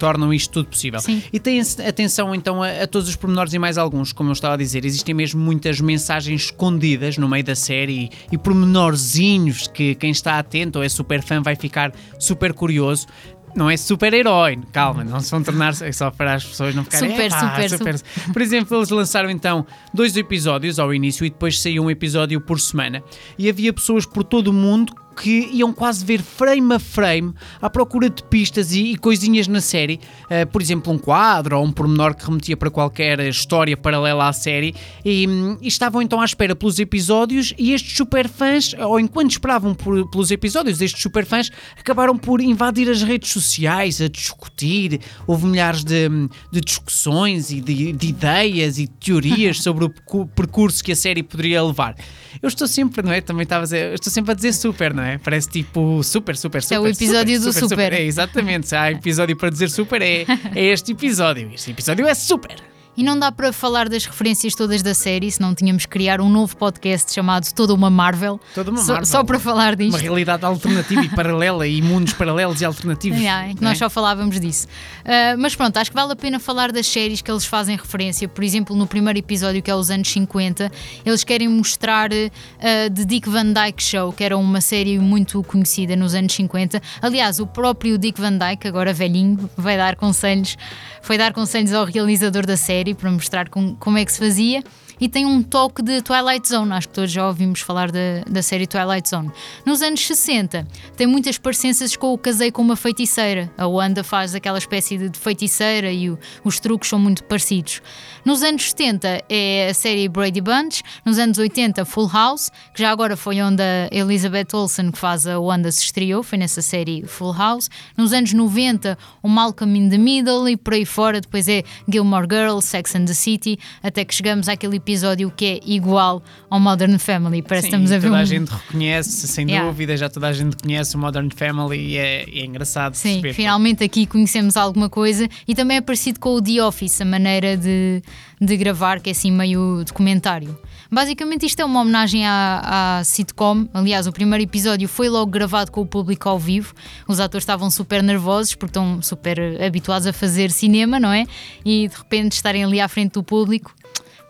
tornam 0.00 0.32
isto 0.32 0.50
tudo 0.50 0.70
possível. 0.70 0.98
Sim. 0.98 1.22
E 1.30 1.38
têm 1.38 1.60
atenção 1.60 2.34
então 2.34 2.62
a, 2.62 2.82
a 2.82 2.86
todos 2.86 3.08
os 3.08 3.14
pormenores 3.14 3.52
e 3.52 3.58
mais 3.58 3.76
alguns, 3.76 4.12
como 4.12 4.30
eu 4.30 4.32
estava 4.32 4.54
a 4.54 4.56
dizer. 4.56 4.84
Existem 4.84 5.14
mesmo 5.14 5.40
muitas 5.40 5.78
mensagens 5.80 6.44
escondidas 6.44 7.18
no 7.18 7.28
meio 7.28 7.44
da 7.44 7.54
série 7.54 8.04
e, 8.04 8.10
e 8.32 8.38
pormenorzinhos 8.38 9.68
que 9.68 9.94
quem 9.94 10.10
está 10.10 10.38
atento 10.38 10.78
ou 10.78 10.84
é 10.84 10.88
super 10.88 11.22
fã 11.22 11.42
vai 11.42 11.54
ficar 11.54 11.92
super 12.18 12.54
curioso. 12.54 13.06
Não 13.54 13.68
é 13.68 13.76
super-herói, 13.76 14.60
calma, 14.72 15.02
não 15.02 15.18
se 15.18 15.28
vão 15.28 15.42
tornar 15.42 15.74
é 15.82 15.90
só 15.90 16.08
para 16.08 16.34
as 16.34 16.44
pessoas 16.44 16.72
não 16.72 16.84
ficarem 16.84 17.10
Super, 17.10 17.26
"Epá, 17.26 17.68
super, 17.68 18.00
por 18.32 18.40
exemplo, 18.40 18.78
eles 18.78 18.90
lançaram 18.90 19.28
então 19.28 19.66
dois 19.92 20.16
episódios 20.16 20.78
ao 20.78 20.94
início 20.94 21.26
e 21.26 21.30
depois 21.30 21.60
saiu 21.60 21.82
um 21.82 21.90
episódio 21.90 22.40
por 22.40 22.60
semana. 22.60 23.02
E 23.36 23.48
havia 23.50 23.72
pessoas 23.72 24.06
por 24.06 24.22
todo 24.22 24.48
o 24.48 24.52
mundo 24.52 24.94
que 25.20 25.48
iam 25.52 25.72
quase 25.72 26.04
ver 26.04 26.22
frame 26.22 26.74
a 26.74 26.78
frame 26.78 27.34
à 27.60 27.68
procura 27.68 28.08
de 28.08 28.22
pistas 28.22 28.72
e, 28.72 28.92
e 28.92 28.96
coisinhas 28.96 29.46
na 29.48 29.60
série. 29.60 30.00
Uh, 30.24 30.46
por 30.50 30.62
exemplo, 30.62 30.92
um 30.92 30.98
quadro 30.98 31.58
ou 31.58 31.64
um 31.64 31.72
pormenor 31.72 32.14
que 32.14 32.24
remetia 32.24 32.56
para 32.56 32.70
qualquer 32.70 33.18
história 33.20 33.76
paralela 33.76 34.28
à 34.28 34.32
série. 34.32 34.74
E, 35.04 35.26
hum, 35.28 35.58
e 35.60 35.68
estavam 35.68 36.00
então 36.00 36.20
à 36.20 36.24
espera 36.24 36.54
pelos 36.56 36.78
episódios 36.78 37.52
e 37.58 37.72
estes 37.72 37.96
superfãs, 37.96 38.74
ou 38.78 38.98
enquanto 38.98 39.32
esperavam 39.32 39.74
por- 39.74 40.08
pelos 40.10 40.30
episódios, 40.30 40.80
estes 40.80 41.02
superfãs 41.02 41.50
acabaram 41.78 42.16
por 42.16 42.40
invadir 42.40 42.88
as 42.88 43.02
redes 43.02 43.30
sociais 43.30 44.00
a 44.00 44.08
discutir. 44.08 45.00
Houve 45.26 45.46
milhares 45.46 45.84
de, 45.84 46.08
de 46.52 46.60
discussões 46.60 47.50
e 47.50 47.60
de, 47.60 47.92
de 47.92 48.08
ideias 48.08 48.78
e 48.78 48.86
teorias 48.86 49.58
sobre 49.62 49.84
o 49.84 49.90
percu- 49.90 50.26
percurso 50.34 50.82
que 50.84 50.92
a 50.92 50.96
série 50.96 51.22
poderia 51.22 51.62
levar. 51.62 51.94
Eu 52.40 52.48
estou 52.48 52.66
sempre, 52.68 53.02
não 53.02 53.12
é? 53.12 53.20
Também 53.20 53.42
estava 53.42 53.62
a 53.62 53.64
dizer, 53.64 53.88
eu 53.90 53.94
estou 53.94 54.12
sempre 54.12 54.30
a 54.32 54.34
dizer 54.34 54.52
super, 54.52 54.94
não 54.94 55.02
é? 55.02 55.09
Parece 55.18 55.48
tipo 55.48 56.02
super, 56.02 56.36
super, 56.36 56.62
super. 56.62 56.76
É 56.76 56.80
o 56.80 56.86
episódio 56.86 57.40
do 57.40 57.52
super. 57.52 57.92
É, 57.92 58.02
exatamente. 58.02 58.68
Se 58.68 58.76
há 58.76 58.90
episódio 58.90 59.36
para 59.36 59.50
dizer 59.50 59.70
super, 59.70 60.02
é, 60.02 60.24
é 60.54 60.64
este 60.66 60.92
episódio. 60.92 61.50
Este 61.52 61.70
episódio 61.70 62.06
é 62.06 62.14
super. 62.14 62.56
E 63.00 63.02
não 63.02 63.18
dá 63.18 63.32
para 63.32 63.50
falar 63.50 63.88
das 63.88 64.04
referências 64.04 64.54
todas 64.54 64.82
da 64.82 64.92
série, 64.92 65.32
senão 65.32 65.54
tínhamos 65.54 65.86
que 65.86 65.90
criar 65.90 66.20
um 66.20 66.28
novo 66.28 66.54
podcast 66.54 67.10
chamado 67.10 67.50
Toda 67.54 67.72
uma 67.72 67.88
Marvel. 67.88 68.38
Toda 68.54 68.70
uma 68.70 68.84
Marvel. 68.84 69.06
Só 69.06 69.24
para 69.24 69.40
falar 69.40 69.74
disto. 69.74 69.94
Uma 69.94 69.98
realidade 69.98 70.44
alternativa 70.44 71.02
e 71.02 71.08
paralela 71.08 71.66
e 71.66 71.80
mundos 71.80 72.12
paralelos 72.12 72.60
e 72.60 72.64
alternativos. 72.66 73.18
Yeah, 73.18 73.48
em 73.48 73.54
que 73.54 73.62
não 73.62 73.70
nós 73.70 73.78
é? 73.78 73.84
só 73.84 73.88
falávamos 73.88 74.38
disso. 74.38 74.66
Uh, 74.66 75.38
mas 75.38 75.56
pronto, 75.56 75.78
acho 75.78 75.90
que 75.90 75.96
vale 75.96 76.12
a 76.12 76.16
pena 76.16 76.38
falar 76.38 76.72
das 76.72 76.86
séries 76.86 77.22
que 77.22 77.30
eles 77.30 77.46
fazem 77.46 77.74
referência. 77.74 78.28
Por 78.28 78.44
exemplo, 78.44 78.76
no 78.76 78.86
primeiro 78.86 79.18
episódio, 79.18 79.62
que 79.62 79.70
é 79.70 79.74
os 79.74 79.90
anos 79.90 80.10
50, 80.10 80.70
eles 81.02 81.24
querem 81.24 81.48
mostrar 81.48 82.10
uh, 82.12 82.94
The 82.94 83.04
Dick 83.06 83.30
Van 83.30 83.50
Dyke 83.50 83.82
Show, 83.82 84.12
que 84.12 84.22
era 84.22 84.36
uma 84.36 84.60
série 84.60 84.98
muito 84.98 85.42
conhecida 85.44 85.96
nos 85.96 86.14
anos 86.14 86.34
50. 86.34 86.82
Aliás, 87.00 87.40
o 87.40 87.46
próprio 87.46 87.96
Dick 87.96 88.20
Van 88.20 88.36
Dyke, 88.36 88.68
agora 88.68 88.92
velhinho, 88.92 89.48
vai 89.56 89.78
dar 89.78 89.96
conselhos, 89.96 90.58
foi 91.00 91.16
dar 91.16 91.32
conselhos 91.32 91.72
ao 91.72 91.86
realizador 91.86 92.44
da 92.44 92.58
série 92.58 92.89
para 92.94 93.10
mostrar 93.10 93.48
com- 93.48 93.74
como 93.76 93.98
é 93.98 94.04
que 94.04 94.12
se 94.12 94.18
fazia. 94.18 94.62
E 95.00 95.08
tem 95.08 95.24
um 95.24 95.42
toque 95.42 95.82
de 95.82 96.02
Twilight 96.02 96.46
Zone, 96.48 96.72
acho 96.72 96.88
que 96.88 96.94
todos 96.94 97.10
já 97.10 97.26
ouvimos 97.26 97.60
falar 97.60 97.90
da, 97.90 97.98
da 98.28 98.42
série 98.42 98.66
Twilight 98.66 99.08
Zone. 99.08 99.30
Nos 99.64 99.80
anos 99.80 100.06
60, 100.06 100.66
tem 100.96 101.06
muitas 101.06 101.38
parecenças 101.38 101.96
com 101.96 102.12
o 102.12 102.18
Casei 102.18 102.50
com 102.52 102.60
uma 102.60 102.76
Feiticeira. 102.76 103.50
A 103.56 103.66
Wanda 103.66 104.04
faz 104.04 104.34
aquela 104.34 104.58
espécie 104.58 104.98
de 105.08 105.18
feiticeira 105.18 105.90
e 105.90 106.10
o- 106.10 106.18
os 106.44 106.60
truques 106.60 106.90
são 106.90 106.98
muito 106.98 107.24
parecidos. 107.24 107.80
Nos 108.26 108.42
anos 108.42 108.68
70 108.70 109.24
é 109.28 109.68
a 109.70 109.74
série 109.74 110.06
Brady 110.06 110.42
Bunch, 110.42 110.82
nos 111.04 111.18
anos 111.18 111.38
80 111.38 111.84
Full 111.86 112.08
House, 112.12 112.50
que 112.74 112.82
já 112.82 112.90
agora 112.90 113.16
foi 113.16 113.40
onde 113.40 113.62
a 113.62 113.88
Elizabeth 113.90 114.48
Olsen, 114.52 114.90
que 114.90 114.98
faz 114.98 115.26
a 115.26 115.40
Wanda, 115.40 115.72
se 115.72 115.82
estreou, 115.84 116.22
foi 116.22 116.36
nessa 116.36 116.60
série 116.60 117.06
Full 117.06 117.32
House. 117.32 117.70
Nos 117.96 118.12
anos 118.12 118.34
90 118.34 118.98
o 119.22 119.28
Malcolm 119.28 119.74
in 119.78 119.88
the 119.88 119.96
Middle 119.96 120.46
e 120.50 120.58
por 120.58 120.74
aí 120.74 120.84
fora, 120.84 121.22
depois 121.22 121.48
é 121.48 121.62
Gilmore 121.90 122.26
Girls, 122.30 122.68
Sex 122.68 122.94
and 122.94 123.06
the 123.06 123.14
City, 123.14 123.58
até 123.82 124.04
que 124.04 124.14
chegamos 124.14 124.46
àquele 124.46 124.76
episódio 124.76 124.89
que 125.36 125.44
é 125.44 125.60
igual 125.64 126.22
ao 126.48 126.58
Modern 126.60 126.98
Family. 126.98 127.42
Parece 127.42 127.66
Sim, 127.66 127.70
que 127.70 127.84
estamos 127.84 127.92
a 127.92 127.98
ver 127.98 128.08
toda 128.08 128.18
um... 128.18 128.20
a 128.20 128.24
gente 128.24 128.48
reconhece, 128.48 129.28
sem 129.28 129.50
Yeah. 129.50 129.68
dúvida, 129.68 129.96
já 129.96 130.08
toda 130.08 130.28
a 130.28 130.32
gente 130.32 130.56
conhece 130.56 130.94
o 130.94 130.98
Modern 130.98 131.28
Family 131.34 131.78
e 131.78 131.96
é, 131.96 132.22
é 132.22 132.44
engraçado 132.44 132.94
Sim, 132.94 133.14
perceber. 133.14 133.32
finalmente 133.34 133.82
aqui 133.82 134.06
conhecemos 134.06 134.56
alguma 134.56 134.88
coisa 134.88 135.28
e 135.48 135.54
também 135.54 135.78
é 135.78 135.80
parecido 135.80 136.20
com 136.20 136.34
o 136.34 136.42
The 136.42 136.62
Office, 136.62 137.00
a 137.00 137.04
maneira 137.04 137.56
de, 137.56 138.02
de 138.40 138.56
gravar, 138.56 139.00
que 139.00 139.10
é 139.10 139.12
assim 139.12 139.32
meio 139.32 139.82
documentário. 139.84 140.56
Basicamente, 140.92 141.46
isto 141.46 141.60
é 141.60 141.64
uma 141.64 141.80
homenagem 141.80 142.26
à, 142.26 142.98
à 142.98 143.04
sitcom. 143.04 143.66
Aliás, 143.72 144.06
o 144.08 144.12
primeiro 144.12 144.42
episódio 144.42 144.88
foi 144.88 145.08
logo 145.08 145.30
gravado 145.30 145.70
com 145.70 145.80
o 145.80 145.86
público 145.86 146.28
ao 146.28 146.38
vivo. 146.38 146.74
Os 147.06 147.20
atores 147.20 147.42
estavam 147.42 147.70
super 147.70 148.02
nervosos 148.02 148.54
porque 148.56 148.70
estão 148.70 149.00
super 149.00 149.38
habituados 149.62 150.06
a 150.06 150.12
fazer 150.12 150.50
cinema, 150.50 150.98
não 150.98 151.12
é? 151.12 151.26
E 151.64 151.86
de 151.88 151.96
repente 151.96 152.32
estarem 152.32 152.64
ali 152.64 152.80
à 152.80 152.88
frente 152.88 153.12
do 153.12 153.22
público 153.22 153.72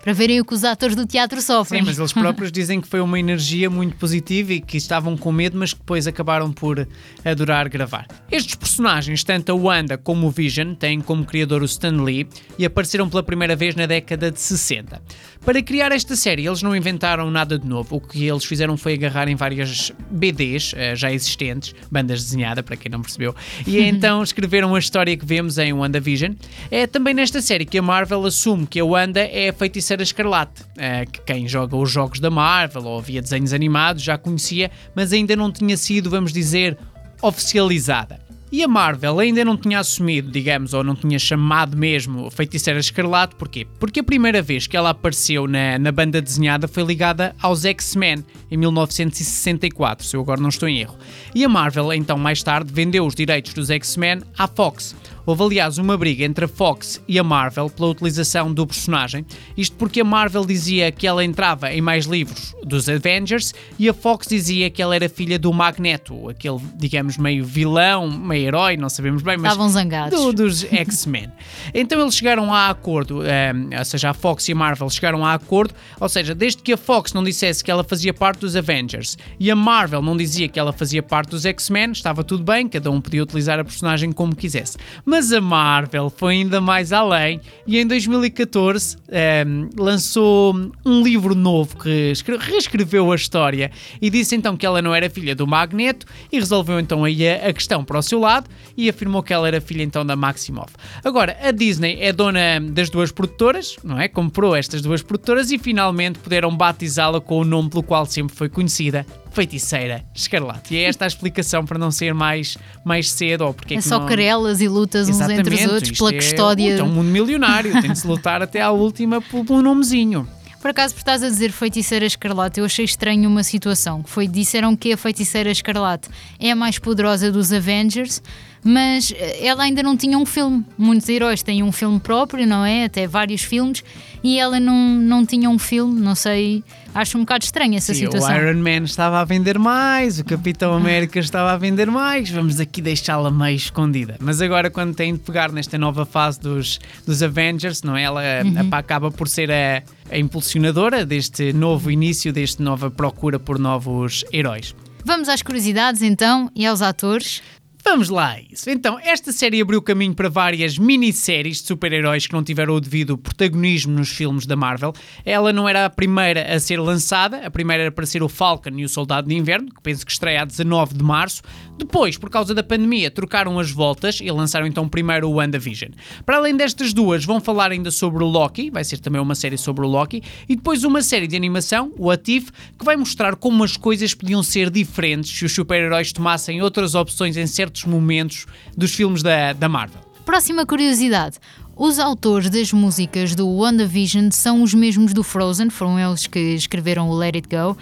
para 0.03 0.13
verem 0.13 0.41
o 0.41 0.45
que 0.45 0.55
os 0.55 0.65
atores 0.65 0.97
do 0.97 1.07
teatro 1.07 1.41
sofrem. 1.43 1.81
Sim, 1.81 1.87
mas 1.87 1.99
eles 1.99 2.13
próprios 2.13 2.51
dizem 2.53 2.81
que 2.81 2.89
foi 2.89 3.01
uma 3.01 3.19
energia 3.19 3.69
muito 3.69 3.97
positiva 3.97 4.55
e 4.55 4.61
que 4.61 4.77
estavam 4.77 5.17
com 5.17 5.31
medo, 5.31 5.59
mas 5.59 5.73
que 5.73 5.81
depois 5.81 6.07
acabaram 6.07 6.53
por 6.53 6.87
adorar 7.25 7.69
gravar. 7.69 8.07
Estes 8.31 8.55
personagens, 8.55 9.23
tanto 9.23 9.53
a 9.53 9.55
Wanda 9.55 9.99
como 9.99 10.27
o 10.27 10.31
Vision, 10.31 10.75
têm 10.75 11.01
como 11.01 11.25
criador 11.25 11.63
o 11.63 11.67
Stan 11.67 12.03
Lee 12.03 12.27
e 12.59 12.65
apareceram 12.65 13.09
pela 13.09 13.23
primeira 13.23 13.55
vez 13.55 13.75
na 13.75 13.87
década 13.87 14.31
de 14.31 14.41
60. 14.41 15.03
Para 15.45 15.63
criar 15.63 15.91
esta 15.93 16.17
série, 16.17 16.47
eles 16.47 16.63
não 16.63 16.77
inventaram 16.77 17.31
nada 17.31 17.59
de 17.59 17.67
novo. 17.67 17.97
O 17.97 18.01
que 18.01 18.27
eles 18.27 18.45
fizeram 18.45 18.77
foi 18.77 18.95
agarrar 18.95 19.27
em 19.29 19.35
várias 19.35 19.91
BDs 20.11 20.75
eh, 20.77 20.95
já 20.95 21.11
existentes, 21.13 21.75
bandas 21.91 22.23
desenhadas, 22.23 22.65
para 22.65 22.77
quem 22.77 22.91
não 22.91 23.01
percebeu, 23.01 23.35
e 23.67 23.81
então 23.89 24.23
escreveram 24.23 24.75
a 24.75 24.79
história 24.79 25.17
que 25.17 25.25
vemos 25.25 25.59
em 25.59 25.73
WandaVision. 25.73 26.35
É 26.71 26.87
também 26.87 27.15
nesta 27.15 27.41
série 27.41 27.65
que 27.65 27.79
a 27.79 27.83
Marvel 27.83 28.25
assume 28.27 28.67
que 28.67 28.79
a 28.79 28.85
Wanda 28.85 29.21
é 29.21 29.49
a 29.49 29.53
feiticeira 29.53 29.90
escarlate, 29.99 30.63
eh, 30.77 31.05
que 31.07 31.21
quem 31.23 31.49
joga 31.49 31.77
os 31.77 31.91
jogos 31.91 32.21
da 32.21 32.31
Marvel 32.31 32.85
ou 32.85 33.01
via 33.01 33.21
desenhos 33.21 33.53
animados 33.53 34.03
já 34.03 34.17
conhecia, 34.17 34.71
mas 34.95 35.13
ainda 35.13 35.35
não 35.35 35.51
tinha 35.51 35.77
sido, 35.77 36.09
vamos 36.09 36.33
dizer, 36.33 36.79
oficializada. 37.23 38.21
E 38.53 38.65
a 38.65 38.69
Marvel 38.69 39.21
ainda 39.21 39.45
não 39.45 39.57
tinha 39.57 39.79
assumido, 39.79 40.29
digamos, 40.29 40.75
ou 40.75 40.83
não 40.83 40.97
tinha 40.97 41.21
chamado 41.21 41.77
mesmo 41.77 42.29
Feiticeira 42.33 42.81
Escarlate, 42.81 43.37
porquê? 43.37 43.65
Porque 43.79 44.01
a 44.01 44.03
primeira 44.03 44.43
vez 44.43 44.67
que 44.67 44.77
ela 44.77 44.91
apareceu 44.91 45.47
na, 45.47 45.79
na 45.79 45.93
banda 45.93 46.21
desenhada 46.21 46.67
foi 46.67 46.83
ligada 46.83 47.33
aos 47.41 47.65
X-Men, 47.65 48.25
em 48.51 48.57
1964, 48.57 50.05
se 50.05 50.17
eu 50.17 50.21
agora 50.21 50.41
não 50.41 50.49
estou 50.49 50.69
em 50.69 50.81
erro. 50.81 50.99
E 51.33 51.45
a 51.45 51.49
Marvel, 51.49 51.93
então, 51.93 52.19
mais 52.19 52.43
tarde, 52.43 52.73
vendeu 52.73 53.07
os 53.07 53.15
direitos 53.15 53.55
dos 53.55 53.71
X-Men 53.71 54.23
à 54.37 54.49
Fox. 54.49 54.97
Houve, 55.31 55.43
aliás, 55.45 55.79
uma 55.79 55.97
briga 55.97 56.25
entre 56.25 56.45
a 56.45 56.49
Fox 56.49 57.01
e 57.07 57.19
a 57.19 57.23
Marvel 57.23 57.71
pela 57.71 57.89
utilização 57.89 58.53
do 58.53 58.67
personagem, 58.67 59.25
isto 59.57 59.77
porque 59.77 60.01
a 60.01 60.05
Marvel 60.05 60.45
dizia 60.45 60.91
que 60.91 61.07
ela 61.07 61.25
entrava 61.25 61.73
em 61.73 61.81
mais 61.81 62.05
livros 62.07 62.55
dos 62.65 62.89
Avengers 62.89 63.55
e 63.79 63.89
a 63.89 63.95
Fox 63.95 64.27
dizia 64.27 64.69
que 64.71 64.83
ela 64.83 64.95
era 64.95 65.09
filha 65.09 65.39
do 65.39 65.53
Magneto, 65.53 66.29
aquele, 66.29 66.59
digamos, 66.75 67.17
meio 67.17 67.45
vilão, 67.45 68.11
meio 68.11 68.49
herói, 68.49 68.77
não 68.77 68.89
sabemos 68.89 69.23
bem, 69.23 69.37
mas 69.37 69.53
Estavam 69.53 69.69
zangados. 69.71 70.19
do- 70.21 70.33
dos 70.33 70.65
X-Men. 70.65 71.31
então 71.73 72.01
eles 72.01 72.15
chegaram 72.17 72.53
a 72.53 72.69
acordo, 72.69 73.23
ehm, 73.25 73.69
ou 73.79 73.85
seja, 73.85 74.11
a 74.11 74.15
Fox 74.15 74.49
e 74.49 74.53
a 74.53 74.55
Marvel 74.57 74.91
chegaram 74.91 75.25
a 75.25 75.35
acordo, 75.35 75.75
ou 76.01 76.09
seja, 76.09 76.35
desde 76.35 76.63
que 76.63 76.73
a 76.73 76.77
Fox 76.77 77.13
não 77.13 77.23
dissesse 77.23 77.63
que 77.63 77.71
ela 77.71 77.85
fazia 77.85 78.13
parte 78.13 78.41
dos 78.41 78.57
Avengers 78.57 79.17
e 79.39 79.51
a 79.51 79.55
Marvel 79.55 80.03
não 80.03 80.17
dizia 80.17 80.49
que 80.49 80.59
ela 80.59 80.73
fazia 80.73 81.03
parte 81.03 81.31
dos 81.31 81.45
X-Men, 81.45 81.93
estava 81.93 82.25
tudo 82.25 82.43
bem, 82.43 82.67
cada 82.69 82.91
um 82.91 83.01
podia 83.01 83.23
utilizar 83.23 83.61
a 83.61 83.65
personagem 83.65 84.11
como 84.13 84.35
quisesse. 84.35 84.79
Mas 85.05 85.20
a 85.21 85.41
Marvel 85.41 86.09
foi 86.09 86.37
ainda 86.37 86.61
mais 86.63 86.93
além 86.93 87.41
e 87.67 87.79
em 87.79 87.87
2014 87.87 88.97
ehm, 89.11 89.69
lançou 89.77 90.55
um 90.85 91.03
livro 91.03 91.35
novo 91.35 91.77
que 91.77 92.11
escre- 92.11 92.39
reescreveu 92.39 93.13
a 93.13 93.15
história 93.15 93.71
e 94.01 94.09
disse 94.09 94.35
então 94.35 94.57
que 94.57 94.65
ela 94.65 94.81
não 94.81 94.95
era 94.95 95.11
filha 95.11 95.35
do 95.35 95.47
Magneto 95.47 96.07
e 96.33 96.39
resolveu 96.39 96.81
então 96.81 97.05
aí 97.05 97.29
a, 97.29 97.49
a 97.49 97.53
questão 97.53 97.85
para 97.85 97.99
o 97.99 98.03
seu 98.03 98.19
lado 98.19 98.49
e 98.75 98.89
afirmou 98.89 99.23
que 99.23 99.33
ela 99.35 99.47
era 99.47 99.61
filha 99.61 99.83
então 99.83 100.05
da 100.07 100.17
Maximoff. 100.17 100.73
Agora, 101.05 101.37
a 101.43 101.51
Disney 101.51 101.99
é 102.01 102.13
dona 102.13 102.59
das 102.59 102.89
duas 102.89 103.13
produtoras, 103.13 103.77
não 103.85 104.01
é? 104.01 104.09
Comprou 104.09 104.57
estas 104.57 104.81
duas 104.81 105.03
produtoras 105.03 105.51
e 105.51 105.59
finalmente 105.59 106.19
puderam 106.19 106.57
batizá-la 106.57 107.21
com 107.21 107.41
o 107.41 107.45
nome 107.45 107.69
pelo 107.69 107.83
qual 107.83 108.07
sempre 108.07 108.35
foi 108.35 108.49
conhecida, 108.49 109.05
Feiticeira 109.31 110.05
Escarlate. 110.15 110.75
E 110.75 110.79
é 110.79 110.83
esta 110.85 111.05
a 111.05 111.09
explicação 111.09 111.65
para 111.65 111.79
não 111.79 111.91
ser 111.91 112.13
mais, 112.15 112.59
mais 112.85 113.11
cedo 113.11 113.43
ou 113.47 113.55
porque 113.55 113.75
é, 113.75 113.77
É 113.79 113.81
só 113.81 114.01
não... 114.01 114.07
querelas 114.07 114.61
e 114.61 114.69
lutas 114.69 115.09
uns 115.09 115.21
entre 115.21 115.55
os 115.55 115.61
Exatamente, 115.61 115.73
outros 115.75 115.99
pela 115.99 116.11
é- 116.11 116.15
custódia. 116.17 116.75
É 116.79 116.83
um 116.83 116.89
mundo 116.89 117.09
milionário, 117.11 117.81
tem 117.81 117.93
de 117.93 117.99
se 117.99 118.07
lutar 118.07 118.43
até 118.43 118.61
à 118.61 118.71
última 118.71 119.21
pelo, 119.21 119.63
nomezinho. 119.63 120.29
Por 120.61 120.71
acaso, 120.73 120.93
por 120.95 121.01
estás 121.01 121.23
a 121.23 121.29
dizer 121.29 121.53
feiticeira 121.53 122.05
escarlate, 122.05 122.61
eu 122.61 122.67
achei 122.67 122.85
estranho 122.85 123.27
uma 123.31 123.43
situação. 123.43 124.03
Foi, 124.05 124.29
disseram 124.29 124.77
que 124.77 124.93
a 124.93 124.97
feiticeira 124.97 125.51
escarlate 125.51 126.09
é 126.39 126.51
a 126.51 126.57
mais 126.57 126.79
poderosa 126.79 127.33
dos 127.33 127.51
Avengers, 127.51 128.23
mas 128.63 129.13
eh, 129.17 129.47
ela 129.47 129.63
ainda 129.65 129.83
não 129.83 129.97
tinha 129.97 130.19
um 130.19 130.27
filme. 130.27 130.65
Muitos 130.77 131.09
heróis 131.09 131.43
têm 131.43 131.63
um 131.63 131.73
filme 131.73 131.99
próprio, 132.01 132.47
não 132.47 132.65
é? 132.65 132.85
Até 132.85 133.07
vários 133.07 133.43
filmes, 133.43 133.83
e 134.23 134.39
ela 134.39 134.61
não, 134.61 134.77
não 134.97 135.25
tinha 135.25 135.49
um 135.49 135.59
filme, 135.59 136.01
não 136.01 136.15
sei. 136.15 136.63
Acho 136.95 137.17
um 137.17 137.21
bocado 137.21 137.45
estranha 137.45 137.77
essa 137.79 137.95
Sim, 137.95 138.01
situação. 138.07 138.35
o 138.35 138.39
Iron 138.39 138.59
Man 138.61 138.85
estava 138.85 139.21
a 139.21 139.25
vender 139.25 139.59
mais, 139.59 140.19
o 140.19 140.25
Capitão 140.25 140.75
América 140.75 141.21
estava 141.21 141.53
a 141.53 141.57
vender 141.57 141.87
mais, 141.91 142.29
vamos 142.31 142.59
aqui 142.59 142.83
deixá-la 142.83 143.31
meio 143.31 143.57
escondida. 143.57 144.17
Mas 144.21 144.41
agora, 144.43 144.69
quando 144.71 144.95
tem 144.95 145.13
de 145.15 145.21
pegar 145.21 145.53
nesta 145.53 145.79
nova 145.79 146.05
fase 146.05 146.41
dos, 146.41 146.81
dos 147.07 147.23
Avengers, 147.23 147.83
não 147.83 147.97
é? 147.97 148.03
Ela 148.03 148.21
Uhum. 148.45 148.69
a- 148.73 148.79
acaba 148.79 149.11
por 149.11 149.29
ser 149.29 149.51
a, 149.53 149.83
a 150.11 150.19
impulsionadora 150.19 151.07
deste 151.07 151.53
novo 151.53 151.91
início, 151.91 152.33
desta 152.33 152.63
nova 152.63 152.91
procura 152.91 153.39
por 153.39 153.59
novos 153.59 154.25
heróis. 154.33 154.75
Vamos 155.05 155.29
às 155.29 155.41
curiosidades 155.43 156.03
então 156.03 156.51
e 156.55 156.67
aos 156.67 156.83
atores. 156.83 157.41
Vamos 157.83 158.11
lá 158.11 158.33
a 158.33 158.41
isso. 158.41 158.69
Então, 158.69 158.99
esta 159.03 159.33
série 159.33 159.61
abriu 159.61 159.81
caminho 159.81 160.15
para 160.15 160.29
várias 160.29 160.77
minisséries 160.77 161.63
de 161.63 161.69
super-heróis 161.69 162.27
que 162.27 162.33
não 162.33 162.45
tiveram 162.45 162.75
o 162.75 162.81
devido 162.81 163.17
protagonismo 163.17 163.93
nos 163.97 164.11
filmes 164.11 164.45
da 164.45 164.55
Marvel. 164.55 164.93
Ela 165.25 165.53
não 165.53 165.69
era 165.69 165.87
a 165.87 165.91
primeira 165.91 166.55
a 166.55 166.61
ser 166.61 166.79
lançada, 166.79 167.39
a 167.39 167.51
primeira 167.51 167.85
era 167.85 167.93
para 167.93 168.05
ser 168.05 168.23
o 168.23 168.29
Falcon 168.29 168.71
e 168.77 168.85
o 168.85 168.89
Soldado 168.89 169.29
de 169.29 169.35
Inverno, 169.35 169.73
que 169.75 169.81
penso 169.83 170.05
que 170.05 170.13
estreia 170.13 170.43
a 170.43 170.45
19 170.45 170.95
de 170.95 171.03
março. 171.03 171.43
Depois, 171.79 172.19
por 172.19 172.29
causa 172.29 172.55
da 172.55 172.63
pandemia, 172.63 173.11
trocaram 173.11 173.59
as 173.59 173.71
voltas 173.71 174.21
e 174.21 174.31
lançaram 174.31 174.67
então 174.67 174.87
primeiro 174.87 175.29
o 175.29 175.35
WandaVision. 175.37 175.93
Para 176.27 176.37
além 176.37 176.55
destas 176.55 176.93
duas, 176.93 177.25
vão 177.25 177.41
falar 177.41 177.73
ainda 177.73 177.91
sobre 177.91 178.23
o 178.23 178.27
Loki, 178.27 178.71
vai 178.71 178.85
ser 178.85 178.99
também 178.99 179.21
uma 179.21 179.35
série 179.35 179.57
sobre 179.57 179.85
o 179.87 179.89
Loki, 179.89 180.23
e 180.47 180.55
depois 180.55 180.85
uma 180.85 181.01
série 181.01 181.27
de 181.27 181.35
animação, 181.35 181.93
o 181.97 182.11
Atif, 182.11 182.51
que 182.79 182.85
vai 182.85 182.97
mostrar 182.97 183.37
como 183.37 183.65
as 183.65 183.77
coisas 183.77 184.13
podiam 184.13 184.43
ser 184.43 184.69
diferentes 184.69 185.31
se 185.31 185.45
os 185.47 185.53
super-heróis 185.53 186.13
tomassem 186.13 186.61
outras 186.61 186.95
opções 186.95 187.37
em 187.37 187.47
certos 187.47 187.70
momentos 187.85 188.47
dos 188.77 188.95
filmes 188.95 189.23
da, 189.23 189.53
da 189.53 189.69
Marvel. 189.69 190.01
Próxima 190.25 190.65
curiosidade. 190.65 191.39
Os 191.77 191.99
autores 191.99 192.51
das 192.51 192.73
músicas 192.75 193.35
do 193.35 193.49
WandaVision 193.49 194.29
são 194.31 194.63
os 194.63 194.75
mesmos 194.75 195.15
do 195.15 195.23
Frozen, 195.23 195.71
foram 195.71 195.99
eles 195.99 196.27
que 196.27 196.39
escreveram 196.39 197.09
o 197.09 197.15
Let 197.17 197.37
It 197.37 197.49
Go, 197.49 197.75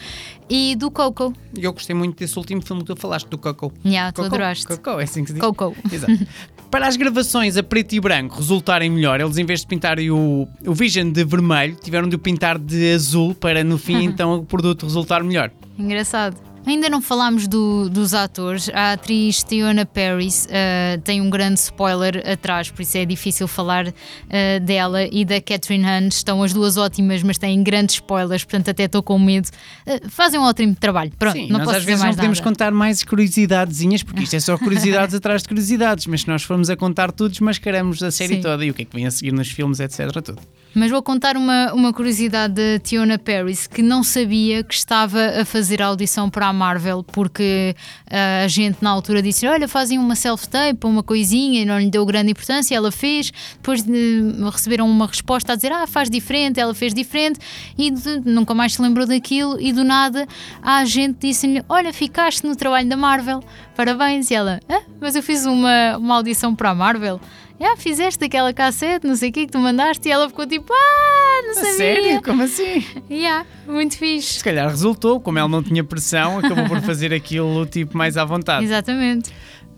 e 0.48 0.76
do 0.76 0.88
Coco. 0.88 1.32
Eu 1.56 1.72
gostei 1.72 1.96
muito 1.96 2.16
desse 2.16 2.38
último 2.38 2.62
filme 2.62 2.82
que 2.84 2.94
tu 2.94 3.00
falaste, 3.00 3.28
do 3.28 3.36
Coco. 3.36 3.72
Yeah, 3.84 4.12
tu 4.12 4.22
Coco? 4.22 4.26
adoraste. 4.28 4.66
Coco, 4.66 5.00
é 5.00 5.02
assim 5.02 5.22
que 5.24 5.30
se 5.30 5.34
diz? 5.34 5.40
Coco. 5.40 5.74
Exato. 5.90 6.26
Para 6.70 6.86
as 6.86 6.96
gravações 6.96 7.56
a 7.56 7.62
preto 7.62 7.94
e 7.94 8.00
branco 8.00 8.36
resultarem 8.36 8.88
melhor, 8.88 9.20
eles 9.20 9.36
em 9.36 9.44
vez 9.44 9.62
de 9.62 9.66
pintarem 9.66 10.10
o, 10.10 10.46
o 10.64 10.74
Vision 10.74 11.10
de 11.10 11.24
vermelho, 11.24 11.74
tiveram 11.74 12.08
de 12.08 12.14
o 12.14 12.18
pintar 12.18 12.56
de 12.56 12.92
azul 12.92 13.34
para 13.34 13.64
no 13.64 13.78
fim 13.78 14.04
então 14.06 14.36
o 14.36 14.44
produto 14.44 14.84
resultar 14.86 15.24
melhor. 15.24 15.50
Engraçado. 15.78 16.36
Ainda 16.66 16.90
não 16.90 17.00
falámos 17.00 17.48
do- 17.48 17.88
dos 17.88 18.12
atores. 18.12 18.68
A 18.74 18.92
atriz 18.92 19.42
Tiona 19.42 19.86
Paris 19.86 20.46
eh, 20.50 21.00
tem 21.02 21.20
um 21.20 21.30
grande 21.30 21.58
spoiler 21.60 22.22
atrás, 22.30 22.70
por 22.70 22.82
isso 22.82 22.98
é 22.98 23.06
difícil 23.06 23.48
falar 23.48 23.92
eh, 24.28 24.60
dela. 24.60 25.04
E 25.10 25.24
da 25.24 25.40
Catherine 25.40 25.84
Hunt 25.86 26.12
estão 26.12 26.42
as 26.42 26.52
duas 26.52 26.76
ótimas, 26.76 27.22
mas 27.22 27.38
têm 27.38 27.62
grandes 27.62 27.94
spoilers, 27.96 28.44
portanto 28.44 28.68
até 28.70 28.84
estou 28.84 29.02
com 29.02 29.18
medo. 29.18 29.48
Eh, 29.86 30.00
fazem 30.10 30.38
um 30.38 30.42
ótimo 30.42 30.74
trabalho. 30.74 31.10
Pronto, 31.18 31.34
Sim, 31.38 31.48
não 31.48 31.58
nós 31.58 31.64
posso 31.66 31.78
às 31.78 31.84
vezes 31.84 32.04
não 32.04 32.10
podemos 32.14 32.38
nada. 32.38 32.50
contar 32.50 32.70
mais 32.70 33.02
curiosidadezinhas, 33.02 34.02
porque 34.02 34.24
isto 34.24 34.36
é 34.36 34.40
só 34.40 34.58
curiosidades 34.58 35.14
atrás 35.16 35.42
de 35.42 35.48
curiosidades, 35.48 36.06
mas 36.06 36.20
se 36.22 36.28
nós 36.28 36.42
formos 36.42 36.68
a 36.68 36.76
contar 36.76 37.12
tudo, 37.12 37.30
desmascaramos 37.30 38.02
a 38.02 38.10
série 38.10 38.34
Sim. 38.36 38.40
toda 38.42 38.62
e 38.64 38.70
o 38.70 38.74
que 38.74 38.82
é 38.82 38.84
que 38.84 38.94
vem 38.94 39.06
a 39.06 39.10
seguir 39.10 39.32
nos 39.32 39.48
filmes, 39.50 39.80
etc. 39.80 40.10
Tudo. 40.22 40.38
Mas 40.74 40.90
vou 40.90 41.02
contar 41.02 41.34
uma, 41.36 41.72
uma 41.72 41.92
curiosidade 41.94 42.54
da 42.54 42.78
Tiona 42.78 43.18
Paris 43.18 43.66
que 43.66 43.80
não 43.80 44.02
sabia 44.04 44.62
que 44.62 44.74
estava 44.74 45.40
a 45.40 45.44
fazer 45.44 45.80
a 45.80 45.86
audição 45.86 46.28
para 46.28 46.46
a 46.46 46.52
Marvel 46.58 47.02
porque 47.04 47.74
ah, 48.10 48.42
a 48.44 48.48
gente 48.48 48.78
na 48.82 48.90
altura 48.90 49.22
disse: 49.22 49.46
Olha, 49.46 49.66
fazem 49.68 49.98
uma 49.98 50.14
self-tape, 50.14 50.84
uma 50.84 51.02
coisinha, 51.02 51.62
e 51.62 51.64
não 51.64 51.78
lhe 51.78 51.90
deu 51.90 52.04
grande 52.04 52.32
importância. 52.32 52.74
Ela 52.74 52.90
fez, 52.92 53.30
depois 53.54 53.82
de- 53.82 54.22
receberam 54.52 54.86
uma 54.90 55.06
resposta 55.06 55.52
a 55.52 55.56
dizer: 55.56 55.72
Ah, 55.72 55.86
faz 55.86 56.10
diferente, 56.10 56.58
ela 56.60 56.74
fez 56.74 56.92
diferente 56.92 57.38
e 57.78 57.90
de- 57.90 58.20
nunca 58.24 58.52
mais 58.54 58.74
se 58.74 58.82
lembrou 58.82 59.06
daquilo. 59.06 59.60
E 59.60 59.72
do 59.72 59.84
nada 59.84 60.26
a 60.62 60.84
gente 60.84 61.18
disse-lhe: 61.20 61.62
Olha, 61.68 61.92
ficaste 61.92 62.44
no 62.46 62.56
trabalho 62.56 62.88
da 62.88 62.96
Marvel, 62.96 63.42
parabéns. 63.76 64.30
E 64.30 64.34
ela: 64.34 64.60
ah, 64.68 64.82
Mas 65.00 65.14
eu 65.16 65.22
fiz 65.22 65.46
uma, 65.46 65.96
uma 65.96 66.16
audição 66.16 66.54
para 66.54 66.70
a 66.70 66.74
Marvel. 66.74 67.20
Ah, 67.64 67.76
fizeste 67.76 68.24
aquela 68.24 68.52
cassete, 68.52 69.06
não 69.06 69.16
sei 69.16 69.30
o 69.30 69.32
que 69.32 69.46
que 69.46 69.52
tu 69.52 69.58
mandaste, 69.58 70.08
e 70.08 70.12
ela 70.12 70.28
ficou 70.28 70.46
tipo, 70.46 70.72
ah, 70.72 71.42
não 71.44 71.50
A 71.50 71.54
sabia. 71.54 71.72
sério? 71.72 72.22
Como 72.22 72.42
assim? 72.42 72.84
Yeah, 73.10 73.44
muito 73.66 73.96
fixe. 73.96 74.34
Se 74.38 74.44
calhar 74.44 74.68
resultou, 74.68 75.20
como 75.20 75.38
ela 75.38 75.48
não 75.48 75.62
tinha 75.62 75.82
pressão, 75.82 76.38
acabou 76.38 76.66
por 76.68 76.80
fazer 76.82 77.12
aquilo 77.12 77.66
tipo 77.66 77.96
mais 77.96 78.16
à 78.16 78.24
vontade. 78.24 78.64
Exatamente. 78.64 79.30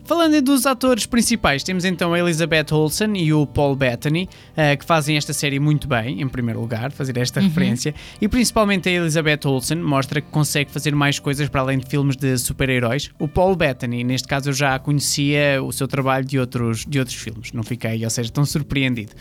Falando 0.04 0.42
dos 0.42 0.66
atores 0.66 1.06
principais, 1.06 1.62
temos 1.62 1.84
então 1.84 2.12
a 2.12 2.18
Elizabeth 2.18 2.72
Olsen 2.72 3.16
e 3.16 3.32
o 3.32 3.46
Paul 3.46 3.76
Bettany, 3.76 4.28
eh, 4.56 4.76
que 4.76 4.84
fazem 4.84 5.16
esta 5.16 5.32
série 5.32 5.60
muito 5.60 5.86
bem, 5.86 6.20
em 6.20 6.28
primeiro 6.28 6.60
lugar, 6.60 6.90
fazer 6.90 7.16
esta 7.16 7.40
referência. 7.40 7.94
E 8.20 8.28
principalmente 8.28 8.88
a 8.88 8.92
Elizabeth 8.92 9.46
Olsen 9.46 9.78
mostra 9.78 10.20
que 10.20 10.28
consegue 10.28 10.70
fazer 10.70 10.94
mais 10.94 11.18
coisas 11.18 11.48
para 11.48 11.60
além 11.60 11.78
de 11.78 11.86
filmes 11.88 12.16
de 12.16 12.36
super-heróis. 12.38 13.10
O 13.20 13.28
Paul 13.28 13.54
Bettany, 13.54 14.02
neste 14.02 14.26
caso, 14.26 14.50
eu 14.50 14.52
já 14.52 14.78
conhecia 14.78 15.62
o 15.62 15.70
seu 15.70 15.86
trabalho 15.86 16.24
de 16.24 16.38
outros, 16.38 16.84
de 16.84 16.98
outros 16.98 17.16
filmes, 17.16 17.52
não 17.52 17.62
fiquei, 17.62 18.02
ou 18.04 18.10
seja, 18.10 18.32
tão 18.32 18.44
surpreendido. 18.44 19.12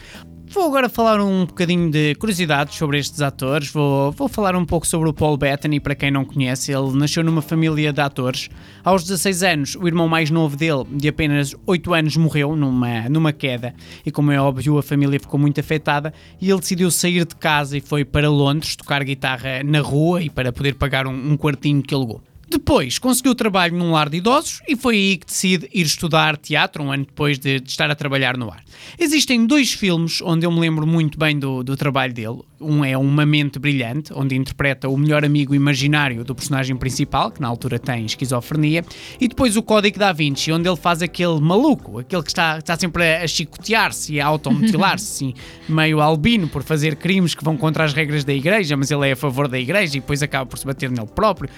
Vou 0.51 0.65
agora 0.65 0.89
falar 0.89 1.21
um 1.21 1.45
bocadinho 1.45 1.91
de 1.91 2.15
curiosidades 2.15 2.75
sobre 2.75 2.97
estes 2.97 3.21
atores. 3.21 3.69
Vou, 3.69 4.11
vou 4.11 4.27
falar 4.27 4.55
um 4.55 4.65
pouco 4.65 4.87
sobre 4.87 5.07
o 5.07 5.13
Paul 5.13 5.37
Bettany, 5.37 5.79
para 5.79 5.93
quem 5.93 6.09
não 6.09 6.25
conhece. 6.25 6.71
Ele 6.71 6.91
nasceu 6.97 7.23
numa 7.23 7.43
família 7.43 7.93
de 7.93 8.01
atores. 8.01 8.49
Aos 8.83 9.03
16 9.03 9.43
anos, 9.43 9.75
o 9.75 9.85
irmão 9.87 10.07
mais 10.07 10.31
novo 10.31 10.57
dele, 10.57 10.85
de 10.89 11.07
apenas 11.07 11.55
8 11.67 11.93
anos, 11.93 12.17
morreu 12.17 12.55
numa, 12.55 13.07
numa 13.09 13.31
queda. 13.31 13.75
E 14.03 14.09
como 14.09 14.31
é 14.31 14.41
óbvio, 14.41 14.79
a 14.79 14.81
família 14.81 15.19
ficou 15.19 15.39
muito 15.39 15.59
afetada 15.59 16.11
e 16.41 16.49
ele 16.49 16.59
decidiu 16.59 16.89
sair 16.89 17.25
de 17.25 17.35
casa 17.35 17.77
e 17.77 17.81
foi 17.81 18.03
para 18.03 18.27
Londres 18.27 18.75
tocar 18.75 19.03
guitarra 19.03 19.61
na 19.63 19.81
rua 19.81 20.23
e 20.23 20.31
para 20.31 20.51
poder 20.51 20.73
pagar 20.73 21.05
um, 21.05 21.33
um 21.33 21.37
quartinho 21.37 21.83
que 21.83 21.93
alugou. 21.93 22.23
Depois 22.49 22.97
conseguiu 22.97 23.35
trabalho 23.35 23.77
num 23.77 23.91
lar 23.91 24.09
de 24.09 24.17
idosos 24.17 24.59
e 24.67 24.75
foi 24.75 24.95
aí 24.95 25.17
que 25.17 25.27
decide 25.27 25.69
ir 25.71 25.85
estudar 25.85 26.35
teatro, 26.35 26.83
um 26.83 26.91
ano 26.91 27.05
depois 27.05 27.37
de, 27.37 27.59
de 27.59 27.69
estar 27.69 27.91
a 27.91 27.95
trabalhar 27.95 28.35
no 28.35 28.49
ar. 28.49 28.63
Existem 28.97 29.45
dois 29.45 29.71
filmes 29.71 30.19
onde 30.21 30.47
eu 30.47 30.51
me 30.51 30.59
lembro 30.59 30.87
muito 30.87 31.19
bem 31.19 31.37
do, 31.37 31.63
do 31.63 31.77
trabalho 31.77 32.11
dele. 32.11 32.39
Um 32.59 32.83
é 32.83 32.97
Uma 32.97 33.25
Mente 33.25 33.59
Brilhante, 33.59 34.11
onde 34.13 34.35
interpreta 34.35 34.89
o 34.89 34.97
melhor 34.97 35.23
amigo 35.23 35.53
imaginário 35.53 36.23
do 36.23 36.33
personagem 36.33 36.75
principal, 36.75 37.31
que 37.31 37.39
na 37.39 37.47
altura 37.47 37.77
tem 37.77 38.05
esquizofrenia, 38.05 38.83
e 39.21 39.27
depois 39.27 39.55
o 39.55 39.63
Código 39.63 39.99
da 39.99 40.11
Vinci, 40.11 40.51
onde 40.51 40.67
ele 40.67 40.75
faz 40.75 41.01
aquele 41.01 41.39
maluco, 41.39 41.99
aquele 41.99 42.23
que 42.23 42.29
está, 42.29 42.57
está 42.57 42.77
sempre 42.77 43.03
a, 43.03 43.23
a 43.23 43.27
chicotear-se 43.27 44.15
e 44.15 44.19
a 44.19 44.25
automutilar-se, 44.25 45.33
meio 45.69 46.01
albino 46.01 46.47
por 46.47 46.63
fazer 46.63 46.95
crimes 46.95 47.35
que 47.35 47.43
vão 47.43 47.55
contra 47.55 47.85
as 47.85 47.93
regras 47.93 48.23
da 48.23 48.33
igreja, 48.33 48.75
mas 48.75 48.91
ele 48.91 49.07
é 49.07 49.11
a 49.13 49.15
favor 49.15 49.47
da 49.47 49.59
igreja 49.59 49.97
e 49.97 50.01
depois 50.01 50.21
acaba 50.21 50.45
por 50.45 50.57
se 50.57 50.65
bater 50.65 50.89
nele 50.89 51.07
próprio. 51.07 51.49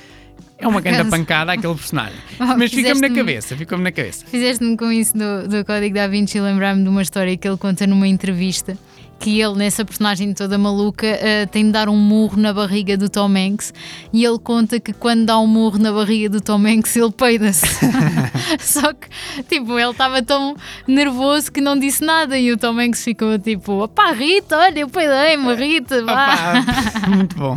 É 0.62 0.68
uma 0.68 0.80
grande 0.82 1.10
pancada 1.10 1.52
aquele 1.54 1.76
personagem. 1.76 2.18
Oh, 2.40 2.58
Mas 2.58 2.72
fica-me 2.72 3.02
na 3.02 3.10
cabeça, 3.10 3.56
fica-me 3.56 3.84
na 3.84 3.92
cabeça. 3.92 4.26
Fizeste-me 4.26 4.76
com 4.76 4.92
isso 4.92 5.14
do, 5.16 5.48
do 5.48 5.66
Código 5.66 5.94
da 5.94 6.08
Vinci 6.08 6.40
lembrar-me 6.40 6.82
de 6.84 6.90
uma 6.90 7.02
história 7.02 7.36
que 7.38 7.48
ele 7.48 7.58
conta 7.58 7.86
numa 7.86 8.08
entrevista 8.08 8.78
que 9.22 9.40
ele, 9.40 9.54
nessa 9.54 9.86
personagem 9.86 10.34
toda 10.34 10.58
maluca, 10.58 11.06
eh, 11.06 11.46
tem 11.46 11.66
de 11.66 11.72
dar 11.72 11.88
um 11.88 11.96
murro 11.96 12.38
na 12.38 12.52
barriga 12.52 12.98
do 12.98 13.08
Tom 13.08 13.30
Hanks 13.38 13.72
e 14.12 14.26
ele 14.26 14.40
conta 14.40 14.80
que 14.80 14.94
quando 14.94 15.26
dá 15.26 15.38
um 15.38 15.46
murro 15.46 15.78
na 15.78 15.92
barriga 15.92 16.28
do 16.28 16.42
Tom 16.42 16.66
Hanks 16.66 16.96
ele 16.96 17.12
peida-se. 17.12 17.68
Só 18.60 18.92
que, 18.92 19.08
tipo, 19.44 19.78
ele 19.78 19.92
estava 19.92 20.24
tão 20.24 20.56
nervoso 20.88 21.52
que 21.52 21.62
não 21.62 21.78
disse 21.78 22.04
nada 22.04 22.36
e 22.36 22.52
o 22.52 22.58
Tom 22.58 22.80
Hanks 22.80 23.04
ficou 23.04 23.38
tipo, 23.38 23.84
opá, 23.84 24.12
Rita, 24.12 24.58
olha, 24.58 24.80
eu 24.80 24.90
peidei-me, 24.90 25.54
Rita, 25.54 26.04
vá. 26.04 26.24
Opa, 26.24 27.08
muito 27.16 27.36
bom. 27.36 27.56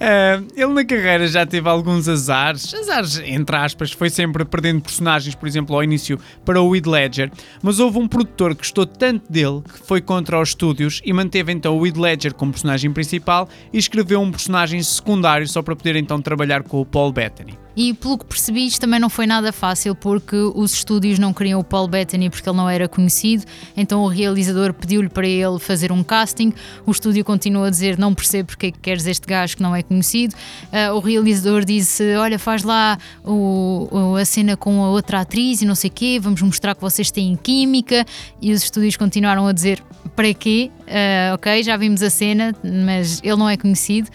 Ah, 0.00 0.40
ele 0.56 0.72
na 0.72 0.84
carreira 0.86 1.26
já 1.26 1.44
teve 1.44 1.68
alguns 1.68 2.08
azares, 2.08 2.72
azares 2.72 3.20
entre 3.26 3.56
aspas, 3.56 3.92
foi 3.92 4.08
sempre 4.08 4.42
perdendo 4.46 4.80
personagens, 4.80 5.34
por 5.34 5.46
exemplo, 5.46 5.76
ao 5.76 5.84
início 5.84 6.18
para 6.46 6.62
o 6.62 6.74
Heath 6.74 6.86
Ledger, 6.86 7.30
mas 7.62 7.78
houve 7.78 7.98
um 7.98 8.08
produtor 8.08 8.54
que 8.54 8.62
gostou 8.62 8.86
tanto 8.86 9.30
dele 9.30 9.60
que 9.70 9.86
foi 9.86 10.00
contra 10.00 10.40
os 10.40 10.54
estúdios 10.62 11.00
e 11.04 11.12
manteve 11.12 11.52
então 11.52 11.76
o 11.76 11.84
Heath 11.84 11.96
Ledger 11.96 12.34
como 12.34 12.52
personagem 12.52 12.92
principal 12.92 13.48
e 13.72 13.78
escreveu 13.78 14.20
um 14.20 14.30
personagem 14.30 14.80
secundário 14.80 15.46
só 15.48 15.60
para 15.60 15.74
poder 15.74 15.96
então 15.96 16.22
trabalhar 16.22 16.62
com 16.62 16.80
o 16.80 16.86
Paul 16.86 17.12
Bettany. 17.12 17.58
E 17.74 17.94
pelo 17.94 18.18
que 18.18 18.26
percebi, 18.26 18.66
isto 18.66 18.82
também 18.82 19.00
não 19.00 19.08
foi 19.08 19.26
nada 19.26 19.50
fácil 19.50 19.94
porque 19.94 20.36
os 20.36 20.74
estúdios 20.74 21.18
não 21.18 21.32
queriam 21.32 21.58
o 21.58 21.64
Paul 21.64 21.88
Bettany 21.88 22.28
porque 22.28 22.46
ele 22.48 22.56
não 22.56 22.68
era 22.68 22.86
conhecido, 22.86 23.44
então 23.74 24.02
o 24.02 24.08
realizador 24.08 24.74
pediu-lhe 24.74 25.08
para 25.08 25.26
ele 25.26 25.58
fazer 25.58 25.90
um 25.90 26.04
casting. 26.04 26.52
O 26.86 26.90
estúdio 26.90 27.24
continuou 27.24 27.64
a 27.64 27.70
dizer: 27.70 27.98
Não 27.98 28.14
percebo 28.14 28.48
porque 28.48 28.66
é 28.66 28.70
que 28.70 28.78
queres 28.78 29.06
este 29.06 29.26
gajo 29.26 29.56
que 29.56 29.62
não 29.62 29.74
é 29.74 29.82
conhecido. 29.82 30.34
Ah, 30.70 30.92
o 30.92 31.00
realizador 31.00 31.64
disse: 31.64 32.14
Olha, 32.16 32.38
faz 32.38 32.62
lá 32.62 32.98
o- 33.24 34.16
a 34.20 34.24
cena 34.26 34.54
com 34.54 34.84
a 34.84 34.90
outra 34.90 35.20
atriz 35.20 35.62
e 35.62 35.64
não 35.64 35.74
sei 35.74 35.88
o 35.88 35.92
quê, 35.94 36.20
vamos 36.22 36.42
mostrar 36.42 36.74
que 36.74 36.80
vocês 36.82 37.10
têm 37.10 37.34
química. 37.36 38.04
E 38.40 38.52
os 38.52 38.62
estúdios 38.64 38.98
continuaram 38.98 39.46
a 39.46 39.52
dizer: 39.52 39.82
Para 40.14 40.34
quê? 40.34 40.70
Ah, 40.86 41.32
ok, 41.34 41.62
já 41.62 41.74
vimos 41.76 42.02
a 42.02 42.10
cena, 42.10 42.54
mas 42.62 43.20
ele 43.24 43.36
não 43.36 43.48
é 43.48 43.56
conhecido. 43.56 44.08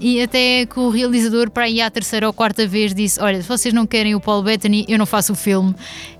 E 0.00 0.20
até 0.20 0.66
que 0.66 0.80
o 0.80 0.90
realizador, 0.90 1.48
para 1.48 1.64
aí 1.64 1.80
à 1.80 1.88
terceira 1.88 2.26
ou 2.26 2.32
quarta 2.32 2.66
vez, 2.66 2.92
disse: 2.92 3.20
Olha, 3.20 3.40
se 3.40 3.46
vocês 3.48 3.72
não 3.72 3.86
querem 3.86 4.16
o 4.16 4.20
Paul 4.20 4.42
Bettany, 4.42 4.84
eu 4.88 4.98
não 4.98 5.06
faço 5.06 5.32
o 5.32 5.36
filme. 5.36 5.72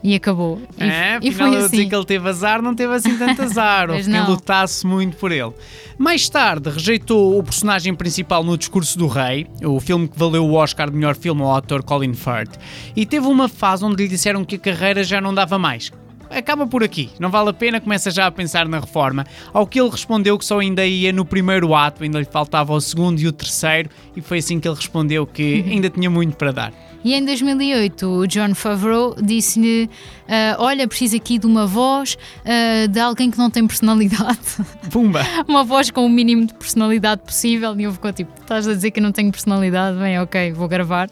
E 0.05 0.15
acabou. 0.15 0.63
E, 0.79 0.85
É, 0.85 1.19
e 1.21 1.33
foi 1.33 1.57
assim. 1.57 1.69
dizer 1.71 1.87
que 1.89 1.95
ele 1.97 2.05
teve 2.05 2.29
azar, 2.29 2.63
não 2.63 2.75
teve 2.77 2.95
assim 2.95 3.17
tanto 3.19 3.43
azar. 3.43 3.91
Houve 3.91 4.05
quem 4.05 4.25
lutasse 4.27 4.87
muito 4.87 5.17
por 5.17 5.33
ele. 5.33 5.53
Mais 5.99 6.29
tarde, 6.29 6.71
rejeitou 6.71 7.37
o 7.39 7.43
personagem 7.43 7.93
principal 7.95 8.45
no 8.45 8.57
Discurso 8.57 8.97
do 8.97 9.09
Rei, 9.09 9.47
o 9.65 9.81
filme 9.81 10.07
que 10.07 10.17
valeu 10.19 10.45
o 10.45 10.55
Oscar 10.55 10.89
de 10.91 10.97
melhor 10.97 11.17
filme 11.17 11.43
ao 11.43 11.57
ator 11.57 11.83
Colin 11.83 12.15
Firth, 12.15 12.57
e 12.95 13.05
teve 13.07 13.27
uma 13.27 13.49
fase 13.49 13.85
onde 13.85 14.03
lhe 14.03 14.09
disseram 14.09 14.45
que 14.45 14.55
a 14.57 14.59
carreira 14.59 15.03
já 15.05 15.21
não 15.21 15.35
dava 15.35 15.59
mais. 15.59 15.91
Acaba 16.35 16.67
por 16.67 16.83
aqui, 16.83 17.11
não 17.21 17.31
vale 17.31 17.51
a 17.51 17.53
pena, 17.53 17.81
começa 17.81 18.11
já 18.11 18.27
a 18.27 18.31
pensar 18.31 18.67
na 18.67 18.81
reforma. 18.81 19.25
Ao 19.53 19.67
que 19.67 19.81
ele 19.81 19.89
respondeu 19.89 20.37
que 20.37 20.45
só 20.45 20.59
ainda 20.59 20.85
ia 20.85 21.13
no 21.13 21.25
primeiro 21.25 21.75
ato, 21.75 22.03
ainda 22.03 22.19
lhe 22.19 22.25
faltava 22.25 22.73
o 22.73 22.81
segundo 22.81 23.21
e 23.21 23.29
o 23.29 23.33
terceiro, 23.33 23.89
e 24.17 24.21
foi 24.21 24.39
assim 24.39 24.59
que 24.59 24.67
ele 24.67 24.75
respondeu 24.75 25.27
que 25.27 25.65
ainda 25.71 25.89
tinha 25.89 26.11
muito 26.11 26.37
para 26.37 26.51
dar. 26.51 26.73
E 27.05 27.13
em 27.15 27.23
2008, 27.25 28.07
o 28.09 28.27
John 28.27 28.55
Favreau 28.55 29.15
disse-lhe: 29.21 29.91
ah, 30.27 30.57
Olha, 30.59 30.89
preciso 30.89 31.17
aqui 31.17 31.39
de 31.39 31.47
uma 31.47 31.67
voz 31.67 32.17
ah, 32.47 32.87
de 32.87 32.99
alguém 32.99 33.31
que 33.31 33.37
não 33.37 33.51
tem 33.51 33.67
personalidade. 33.67 34.39
Pumba! 34.91 35.21
uma 35.47 35.63
voz 35.65 35.91
com 35.91 36.07
o 36.07 36.09
mínimo 36.09 36.47
de 36.47 36.55
personalidade 36.55 37.21
possível. 37.23 37.75
E 37.79 37.85
ele 37.85 37.93
ficou 37.93 38.11
tipo: 38.13 38.31
Estás 38.41 38.67
a 38.67 38.73
dizer 38.75 38.91
que 38.91 39.01
eu 39.01 39.03
não 39.03 39.13
tenho 39.13 39.31
personalidade? 39.31 39.99
Bem, 39.99 40.19
ok, 40.19 40.53
vou 40.53 40.67
gravar. 40.67 41.11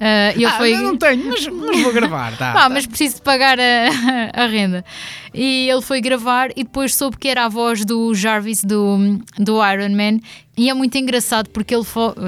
Ah, 0.00 0.32
e 0.32 0.36
ele 0.38 0.46
Ah, 0.46 0.52
foi. 0.56 0.74
eu 0.74 0.82
não 0.82 0.96
tenho, 0.96 1.26
mas, 1.28 1.46
mas 1.46 1.82
vou 1.82 1.92
gravar, 1.92 2.36
tá? 2.38 2.52
Pá, 2.54 2.68
mas 2.70 2.86
preciso 2.86 3.16
de 3.16 3.22
pagar 3.22 3.58
a, 3.60 3.62
a 4.42 4.46
renda. 4.46 4.84
E 5.36 5.68
ele 5.68 5.82
foi 5.82 6.00
gravar 6.00 6.50
e 6.56 6.64
depois 6.64 6.94
soube 6.94 7.16
que 7.18 7.28
era 7.28 7.44
a 7.44 7.48
voz 7.48 7.84
do 7.84 8.14
Jarvis 8.14 8.64
do, 8.64 9.20
do 9.38 9.64
Iron 9.64 9.90
Man. 9.94 10.20
E 10.58 10.70
é 10.70 10.74
muito 10.74 10.96
engraçado 10.96 11.50
porque 11.50 11.74
ele 11.74 11.84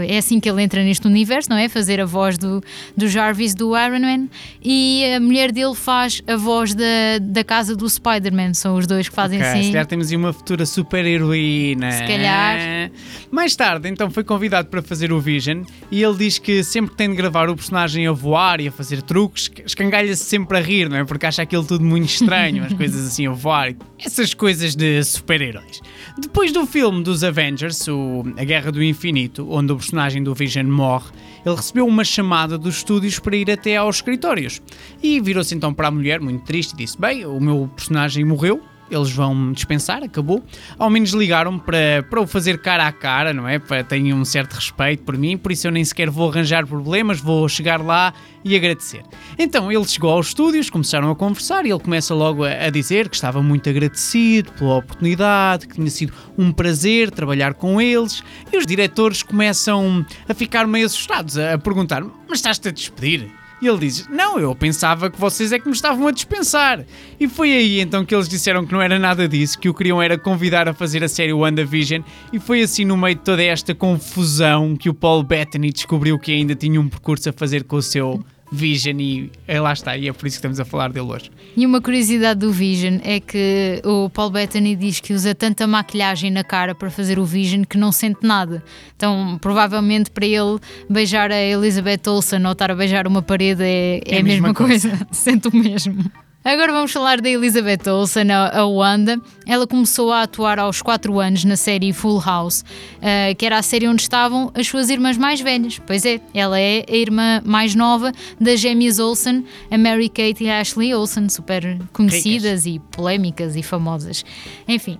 é 0.06 0.18
assim 0.18 0.38
que 0.38 0.50
ele 0.50 0.62
entra 0.62 0.84
neste 0.84 1.06
universo, 1.06 1.48
não 1.48 1.56
é? 1.56 1.66
Fazer 1.66 1.98
a 1.98 2.04
voz 2.04 2.36
do, 2.36 2.62
do 2.94 3.08
Jarvis 3.08 3.54
do 3.54 3.74
Iron 3.74 4.00
Man. 4.00 4.28
E 4.62 5.02
a 5.16 5.18
mulher 5.18 5.50
dele 5.50 5.74
faz 5.74 6.20
a 6.26 6.36
voz 6.36 6.74
da, 6.74 6.84
da 7.22 7.42
casa 7.42 7.74
do 7.74 7.88
Spider-Man. 7.88 8.52
São 8.52 8.74
os 8.76 8.86
dois 8.86 9.08
que 9.08 9.14
fazem 9.14 9.38
Ok, 9.38 9.50
assim. 9.50 9.62
se 9.62 9.70
calhar 9.70 9.86
temos 9.86 10.10
aí 10.10 10.16
uma 10.16 10.34
futura 10.34 10.66
super 10.66 11.06
heroína. 11.06 11.90
Se 11.90 12.00
calhar. 12.06 12.90
Mais 13.30 13.56
tarde, 13.56 13.88
então, 13.88 14.10
foi 14.10 14.24
convidado 14.24 14.68
para 14.68 14.82
fazer 14.82 15.10
o 15.10 15.18
Vision 15.20 15.62
e 15.90 16.02
ele 16.02 16.16
diz 16.16 16.38
que 16.38 16.62
sempre 16.62 16.90
que 16.90 16.96
tem 16.98 17.08
de 17.08 17.16
gravar 17.16 17.48
o 17.48 17.56
personagem 17.56 18.06
a 18.06 18.12
voar 18.12 18.60
e 18.60 18.68
a 18.68 18.72
fazer 18.72 19.00
truques, 19.00 19.50
escangalha-se 19.64 20.24
sempre 20.24 20.58
a 20.58 20.60
rir, 20.60 20.88
não 20.90 20.96
é? 20.98 21.04
Porque 21.04 21.24
acha 21.24 21.40
aquilo 21.42 21.64
tudo 21.64 21.84
muito 21.84 22.08
estranho, 22.08 22.64
as 22.64 22.72
coisas 22.76 22.97
assim 23.06 23.26
a 23.26 23.30
voar. 23.30 23.74
Essas 23.98 24.34
coisas 24.34 24.74
de 24.74 25.02
super-heróis. 25.02 25.80
Depois 26.18 26.52
do 26.52 26.66
filme 26.66 27.02
dos 27.02 27.22
Avengers, 27.22 27.86
o 27.88 28.24
A 28.36 28.44
Guerra 28.44 28.72
do 28.72 28.82
Infinito, 28.82 29.46
onde 29.50 29.72
o 29.72 29.76
personagem 29.76 30.22
do 30.22 30.34
Vision 30.34 30.66
morre, 30.66 31.10
ele 31.44 31.54
recebeu 31.54 31.86
uma 31.86 32.04
chamada 32.04 32.58
dos 32.58 32.76
estúdios 32.76 33.18
para 33.18 33.36
ir 33.36 33.50
até 33.50 33.76
aos 33.76 33.96
escritórios. 33.96 34.60
E 35.02 35.20
virou-se 35.20 35.54
então 35.54 35.72
para 35.72 35.88
a 35.88 35.90
mulher, 35.90 36.20
muito 36.20 36.44
triste, 36.44 36.72
e 36.72 36.76
disse: 36.76 37.00
Bem, 37.00 37.24
o 37.24 37.40
meu 37.40 37.70
personagem 37.74 38.24
morreu, 38.24 38.62
eles 38.90 39.10
vão 39.10 39.52
dispensar, 39.52 40.02
acabou. 40.02 40.42
Ao 40.78 40.90
menos 40.90 41.10
ligaram 41.10 41.58
para, 41.58 42.02
para 42.08 42.20
o 42.20 42.26
fazer 42.26 42.60
cara 42.60 42.86
a 42.86 42.92
cara, 42.92 43.32
não 43.32 43.48
é? 43.48 43.58
Para 43.58 43.84
têm 43.84 44.12
um 44.12 44.24
certo 44.24 44.54
respeito 44.54 45.02
por 45.02 45.16
mim, 45.16 45.36
por 45.36 45.52
isso 45.52 45.66
eu 45.66 45.70
nem 45.70 45.84
sequer 45.84 46.10
vou 46.10 46.30
arranjar 46.30 46.66
problemas, 46.66 47.20
vou 47.20 47.48
chegar 47.48 47.80
lá 47.80 48.12
e 48.44 48.56
agradecer. 48.56 49.02
Então 49.38 49.70
ele 49.70 49.86
chegou 49.86 50.10
aos 50.10 50.28
estúdios, 50.28 50.70
começaram 50.70 51.10
a 51.10 51.16
conversar 51.16 51.66
e 51.66 51.70
ele 51.70 51.80
começa 51.80 52.14
logo 52.14 52.44
a, 52.44 52.50
a 52.50 52.70
dizer 52.70 53.08
que 53.08 53.16
estava 53.16 53.42
muito 53.42 53.68
agradecido 53.68 54.52
pela 54.52 54.76
oportunidade, 54.76 55.66
que 55.66 55.74
tinha 55.74 55.90
sido 55.90 56.12
um 56.36 56.52
prazer 56.52 57.10
trabalhar 57.10 57.54
com 57.54 57.80
eles. 57.80 58.22
E 58.52 58.56
os 58.56 58.66
diretores 58.66 59.22
começam 59.22 60.04
a 60.28 60.34
ficar 60.34 60.66
meio 60.66 60.86
assustados, 60.86 61.38
a, 61.38 61.54
a 61.54 61.58
perguntar: 61.58 62.02
Mas 62.28 62.38
estás-te 62.38 62.68
a 62.68 62.70
despedir? 62.70 63.37
E 63.60 63.66
ele 63.66 63.78
diz: 63.78 64.06
Não, 64.08 64.38
eu 64.38 64.54
pensava 64.54 65.10
que 65.10 65.18
vocês 65.18 65.52
é 65.52 65.58
que 65.58 65.66
me 65.66 65.74
estavam 65.74 66.06
a 66.06 66.10
dispensar. 66.10 66.84
E 67.18 67.28
foi 67.28 67.52
aí 67.52 67.80
então 67.80 68.04
que 68.04 68.14
eles 68.14 68.28
disseram 68.28 68.64
que 68.64 68.72
não 68.72 68.80
era 68.80 68.98
nada 68.98 69.28
disso, 69.28 69.58
que 69.58 69.68
o 69.68 69.74
queriam 69.74 70.00
era 70.00 70.16
convidar 70.16 70.68
a 70.68 70.74
fazer 70.74 71.02
a 71.02 71.08
série 71.08 71.32
WandaVision. 71.32 72.02
E 72.32 72.38
foi 72.38 72.62
assim, 72.62 72.84
no 72.84 72.96
meio 72.96 73.16
de 73.16 73.22
toda 73.22 73.42
esta 73.42 73.74
confusão, 73.74 74.76
que 74.76 74.88
o 74.88 74.94
Paul 74.94 75.22
Bettany 75.22 75.72
descobriu 75.72 76.18
que 76.18 76.32
ainda 76.32 76.54
tinha 76.54 76.80
um 76.80 76.88
percurso 76.88 77.30
a 77.30 77.32
fazer 77.32 77.64
com 77.64 77.76
o 77.76 77.82
seu 77.82 78.24
Vision 78.50 79.00
e 79.00 79.30
lá 79.48 79.72
está, 79.72 79.96
e 79.96 80.08
é 80.08 80.12
por 80.12 80.26
isso 80.26 80.36
que 80.36 80.38
estamos 80.38 80.60
a 80.60 80.64
falar 80.64 80.90
dele 80.90 81.06
hoje. 81.06 81.30
E 81.56 81.66
uma 81.66 81.80
curiosidade 81.80 82.40
do 82.40 82.52
Vision 82.52 82.98
é 83.02 83.20
que 83.20 83.80
o 83.84 84.08
Paul 84.10 84.30
Bettany 84.30 84.74
diz 84.74 85.00
que 85.00 85.12
usa 85.12 85.34
tanta 85.34 85.66
maquilhagem 85.66 86.30
na 86.30 86.42
cara 86.44 86.74
para 86.74 86.90
fazer 86.90 87.18
o 87.18 87.24
Vision 87.24 87.64
que 87.64 87.76
não 87.76 87.92
sente 87.92 88.20
nada. 88.22 88.62
Então, 88.96 89.38
provavelmente 89.40 90.10
para 90.10 90.26
ele 90.26 90.58
beijar 90.88 91.30
a 91.30 91.40
Elizabeth 91.40 92.08
Olsen 92.08 92.44
ou 92.46 92.52
estar 92.52 92.70
a 92.70 92.74
beijar 92.74 93.06
uma 93.06 93.22
parede 93.22 93.62
é, 93.62 94.00
é, 94.06 94.18
a 94.18 94.22
mesma, 94.22 94.54
coisa. 94.54 94.98
Sente 95.12 95.48
o 95.48 95.54
mesmo. 95.54 96.10
Agora 96.48 96.72
vamos 96.72 96.90
falar 96.92 97.20
da 97.20 97.28
Elizabeth 97.28 97.86
Olsen, 97.90 98.30
a 98.32 98.64
Wanda. 98.64 99.20
Ela 99.46 99.66
começou 99.66 100.10
a 100.10 100.22
atuar 100.22 100.58
aos 100.58 100.80
4 100.80 101.20
anos 101.20 101.44
na 101.44 101.56
série 101.56 101.92
Full 101.92 102.22
House, 102.24 102.62
uh, 102.62 103.36
que 103.36 103.44
era 103.44 103.58
a 103.58 103.62
série 103.62 103.86
onde 103.86 104.00
estavam 104.00 104.50
as 104.54 104.66
suas 104.66 104.88
irmãs 104.88 105.18
mais 105.18 105.42
velhas. 105.42 105.78
Pois 105.86 106.06
é, 106.06 106.22
ela 106.32 106.58
é 106.58 106.86
a 106.88 106.96
irmã 106.96 107.42
mais 107.44 107.74
nova 107.74 108.12
das 108.40 108.60
gêmeas 108.60 108.98
Olsen, 108.98 109.44
a 109.70 109.76
Mary 109.76 110.08
Kate 110.08 110.42
e 110.44 110.48
a 110.48 110.60
Ashley 110.60 110.94
Olsen, 110.94 111.28
super 111.28 111.78
conhecidas 111.92 112.64
Ricas. 112.64 112.66
e 112.66 112.78
polémicas 112.96 113.54
e 113.54 113.62
famosas. 113.62 114.24
Enfim. 114.66 114.98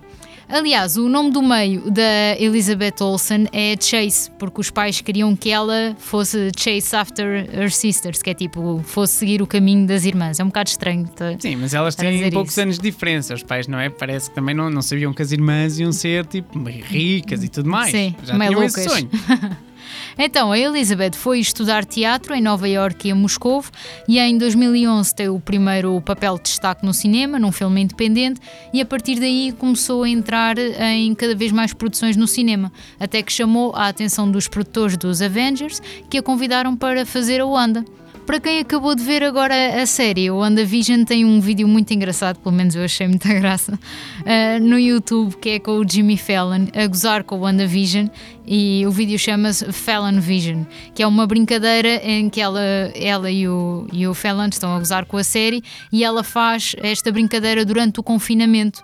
Aliás, 0.49 0.97
o 0.97 1.07
nome 1.07 1.29
do 1.29 1.43
meio 1.43 1.91
da 1.91 2.35
Elizabeth 2.39 2.95
Olsen 3.01 3.47
é 3.53 3.75
Chase, 3.79 4.31
porque 4.39 4.59
os 4.59 4.71
pais 4.71 4.99
queriam 4.99 5.35
que 5.35 5.51
ela 5.51 5.95
fosse 5.99 6.51
Chase 6.57 6.95
after 6.95 7.47
her 7.53 7.71
sisters, 7.71 8.23
que 8.23 8.31
é 8.31 8.33
tipo, 8.33 8.81
fosse 8.83 9.13
seguir 9.13 9.43
o 9.43 9.47
caminho 9.47 9.85
das 9.85 10.05
irmãs. 10.05 10.39
É 10.39 10.43
um 10.43 10.47
bocado 10.47 10.69
estranho. 10.69 11.07
Tá, 11.07 11.35
Sim, 11.37 11.55
mas 11.57 11.75
elas 11.75 11.95
têm 11.95 12.31
poucos 12.31 12.53
isso. 12.53 12.61
anos 12.61 12.79
de 12.79 12.89
diferença, 12.89 13.35
os 13.35 13.43
pais, 13.43 13.67
não 13.67 13.79
é? 13.79 13.91
Parece 13.91 14.29
que 14.29 14.35
também 14.35 14.55
não, 14.55 14.71
não 14.71 14.81
sabiam 14.81 15.13
que 15.13 15.21
as 15.21 15.31
irmãs 15.31 15.77
iam 15.77 15.91
ser 15.91 16.25
tipo 16.25 16.57
ricas 16.63 17.43
e 17.43 17.49
tudo 17.49 17.69
mais. 17.69 17.91
Sim, 17.91 18.15
Já 18.23 18.35
meio 18.35 18.49
tinham 18.49 18.63
esse 18.63 18.89
sonho. 18.89 19.07
Então, 20.17 20.51
a 20.51 20.59
Elizabeth 20.59 21.13
foi 21.13 21.39
estudar 21.39 21.85
teatro 21.85 22.33
em 22.33 22.41
Nova 22.41 22.67
York 22.67 23.07
e 23.07 23.11
em 23.11 23.13
Moscou 23.13 23.63
e 24.07 24.19
em 24.19 24.37
2011 24.37 25.15
teve 25.15 25.29
o 25.29 25.39
primeiro 25.39 25.99
papel 26.01 26.35
de 26.37 26.43
destaque 26.43 26.85
no 26.85 26.93
cinema, 26.93 27.39
num 27.39 27.51
filme 27.51 27.81
independente, 27.81 28.39
e 28.73 28.81
a 28.81 28.85
partir 28.85 29.19
daí 29.19 29.53
começou 29.57 30.03
a 30.03 30.09
entrar 30.09 30.57
em 30.57 31.13
cada 31.15 31.35
vez 31.35 31.51
mais 31.51 31.73
produções 31.73 32.15
no 32.15 32.27
cinema, 32.27 32.71
até 32.99 33.21
que 33.21 33.31
chamou 33.31 33.73
a 33.75 33.87
atenção 33.87 34.29
dos 34.29 34.47
produtores 34.47 34.97
dos 34.97 35.21
Avengers 35.21 35.81
que 36.09 36.17
a 36.17 36.23
convidaram 36.23 36.75
para 36.75 37.05
fazer 37.05 37.41
a 37.41 37.45
Wanda. 37.45 37.83
Para 38.29 38.39
quem 38.39 38.59
acabou 38.59 38.93
de 38.93 39.03
ver 39.03 39.23
agora 39.23 39.81
a 39.81 39.87
série, 39.87 40.29
o 40.29 40.35
WandaVision 40.35 41.03
tem 41.03 41.25
um 41.25 41.41
vídeo 41.41 41.67
muito 41.67 41.91
engraçado, 41.95 42.37
pelo 42.37 42.53
menos 42.53 42.75
eu 42.75 42.83
achei 42.83 43.07
muita 43.07 43.33
graça, 43.33 43.73
uh, 43.73 44.63
no 44.63 44.77
YouTube, 44.77 45.35
que 45.37 45.49
é 45.49 45.59
com 45.59 45.79
o 45.79 45.89
Jimmy 45.89 46.15
Fallon, 46.15 46.67
a 46.75 46.85
gozar 46.85 47.23
com 47.23 47.37
o 47.37 47.39
WandaVision, 47.39 48.05
e 48.45 48.85
o 48.85 48.91
vídeo 48.91 49.17
chama-se 49.17 49.71
Fallon 49.71 50.21
Vision, 50.21 50.63
que 50.93 51.01
é 51.01 51.07
uma 51.07 51.25
brincadeira 51.25 52.07
em 52.07 52.29
que 52.29 52.39
ela, 52.39 52.61
ela 52.93 53.31
e, 53.31 53.47
o, 53.47 53.87
e 53.91 54.05
o 54.05 54.13
Fallon 54.13 54.49
estão 54.49 54.75
a 54.75 54.77
gozar 54.77 55.07
com 55.07 55.17
a 55.17 55.23
série, 55.23 55.63
e 55.91 56.03
ela 56.03 56.23
faz 56.23 56.75
esta 56.83 57.11
brincadeira 57.11 57.65
durante 57.65 57.99
o 57.99 58.03
confinamento. 58.03 58.83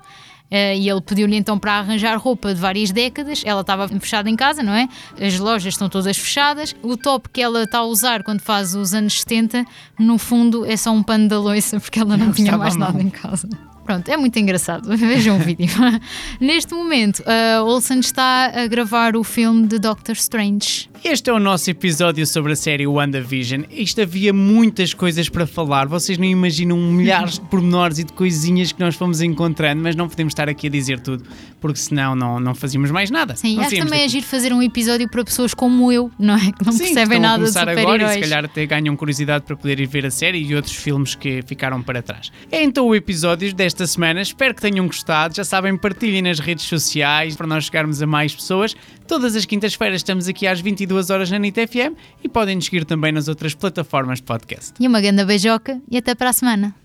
Uh, 0.55 0.77
e 0.77 0.89
ele 0.89 1.01
pediu-lhe 1.01 1.35
então 1.35 1.59
para 1.59 1.73
arranjar 1.73 2.17
roupa 2.17 2.53
de 2.53 2.61
várias 2.61 2.89
décadas. 2.89 3.41
Ela 3.43 3.59
estava 3.59 3.89
fechada 3.89 4.29
em 4.29 4.37
casa, 4.37 4.63
não 4.63 4.73
é? 4.73 4.87
As 5.19 5.37
lojas 5.37 5.73
estão 5.73 5.89
todas 5.89 6.17
fechadas. 6.17 6.73
O 6.81 6.95
top 6.95 7.27
que 7.27 7.41
ela 7.41 7.63
está 7.63 7.79
a 7.79 7.83
usar 7.83 8.23
quando 8.23 8.39
faz 8.39 8.73
os 8.73 8.93
anos 8.93 9.19
70, 9.19 9.65
no 9.99 10.17
fundo, 10.17 10.65
é 10.65 10.77
só 10.77 10.91
um 10.91 11.03
pano 11.03 11.27
da 11.27 11.37
loiça, 11.37 11.77
porque 11.77 11.99
ela 11.99 12.15
não, 12.15 12.27
não 12.27 12.33
tinha 12.33 12.57
mais 12.57 12.77
nada 12.77 13.01
em 13.01 13.09
casa. 13.09 13.49
Pronto, 13.83 14.07
é 14.09 14.15
muito 14.15 14.39
engraçado. 14.39 14.87
Vejam 14.95 15.35
o 15.35 15.39
vídeo. 15.39 15.67
Neste 16.39 16.73
momento, 16.73 17.21
a 17.27 17.61
Olsen 17.61 17.99
está 17.99 18.51
a 18.55 18.65
gravar 18.67 19.17
o 19.17 19.23
filme 19.25 19.67
de 19.67 19.77
Doctor 19.77 20.15
Strange. 20.15 20.89
Este 21.07 21.29
é 21.29 21.33
o 21.33 21.37
nosso 21.39 21.69
episódio 21.69 22.25
sobre 22.25 22.53
a 22.53 22.55
série 22.55 22.87
WandaVision. 22.87 23.65
Isto 23.69 24.01
havia 24.01 24.33
muitas 24.33 24.91
coisas 24.91 25.29
para 25.29 25.45
falar. 25.45 25.87
Vocês 25.87 26.17
não 26.17 26.25
imaginam 26.25 26.77
milhares 26.77 27.35
de 27.35 27.41
pormenores 27.45 27.99
e 27.99 28.03
de 28.03 28.11
coisinhas 28.11 28.71
que 28.71 28.79
nós 28.79 28.95
fomos 28.95 29.21
encontrando, 29.21 29.83
mas 29.83 29.95
não 29.95 30.09
podemos 30.09 30.31
estar 30.31 30.49
aqui 30.49 30.65
a 30.65 30.69
dizer 30.71 30.99
tudo, 30.99 31.23
porque 31.61 31.77
senão 31.77 32.15
não, 32.15 32.39
não 32.39 32.55
fazíamos 32.55 32.89
mais 32.89 33.11
nada. 33.11 33.35
Sim, 33.35 33.59
acho 33.59 33.77
também 33.77 34.03
agir 34.03 34.23
fazer 34.23 34.51
um 34.51 34.63
episódio 34.63 35.07
para 35.07 35.23
pessoas 35.23 35.53
como 35.53 35.91
eu, 35.91 36.09
não 36.17 36.37
é? 36.37 36.51
Que 36.51 36.65
não 36.65 36.71
Sim, 36.71 36.85
percebem 36.85 37.19
nada 37.19 37.43
de 37.43 37.51
super 37.51 37.69
agora 37.77 38.03
e 38.03 38.13
se 38.13 38.19
calhar 38.21 38.43
até 38.43 38.65
ganham 38.65 38.95
curiosidade 38.95 39.45
para 39.45 39.55
poder 39.55 39.79
ir 39.79 39.85
ver 39.85 40.07
a 40.07 40.11
série 40.11 40.39
e 40.39 40.55
outros 40.55 40.75
filmes 40.75 41.13
que 41.13 41.43
ficaram 41.43 41.83
para 41.83 42.01
trás. 42.01 42.31
É 42.51 42.63
então 42.63 42.83
o 42.83 42.95
episódio 42.95 43.53
desta 43.53 43.85
semana. 43.85 44.23
Espero 44.23 44.55
que 44.55 44.61
tenham 44.61 44.87
gostado. 44.87 45.35
Já 45.35 45.43
sabem, 45.43 45.77
partilhem 45.77 46.23
nas 46.23 46.39
redes 46.39 46.65
sociais 46.65 47.35
para 47.35 47.45
nós 47.45 47.65
chegarmos 47.65 48.01
a 48.01 48.07
mais 48.07 48.33
pessoas. 48.33 48.75
Todas 49.07 49.35
as 49.35 49.45
quintas-feiras 49.45 49.97
estamos 49.97 50.27
aqui 50.27 50.47
às 50.47 50.59
22 50.59 50.94
horas 51.09 51.31
na 51.31 51.39
NIT 51.39 51.67
FM 51.67 51.95
e 52.23 52.29
podem 52.29 52.55
nos 52.55 52.65
seguir 52.65 52.85
também 52.85 53.11
nas 53.11 53.27
outras 53.27 53.55
plataformas 53.55 54.19
de 54.19 54.23
podcast. 54.23 54.73
E 54.79 54.87
uma 54.87 54.99
grande 54.99 55.23
beijoca 55.23 55.81
e 55.89 55.97
até 55.97 56.13
para 56.13 56.29
a 56.29 56.33
semana. 56.33 56.75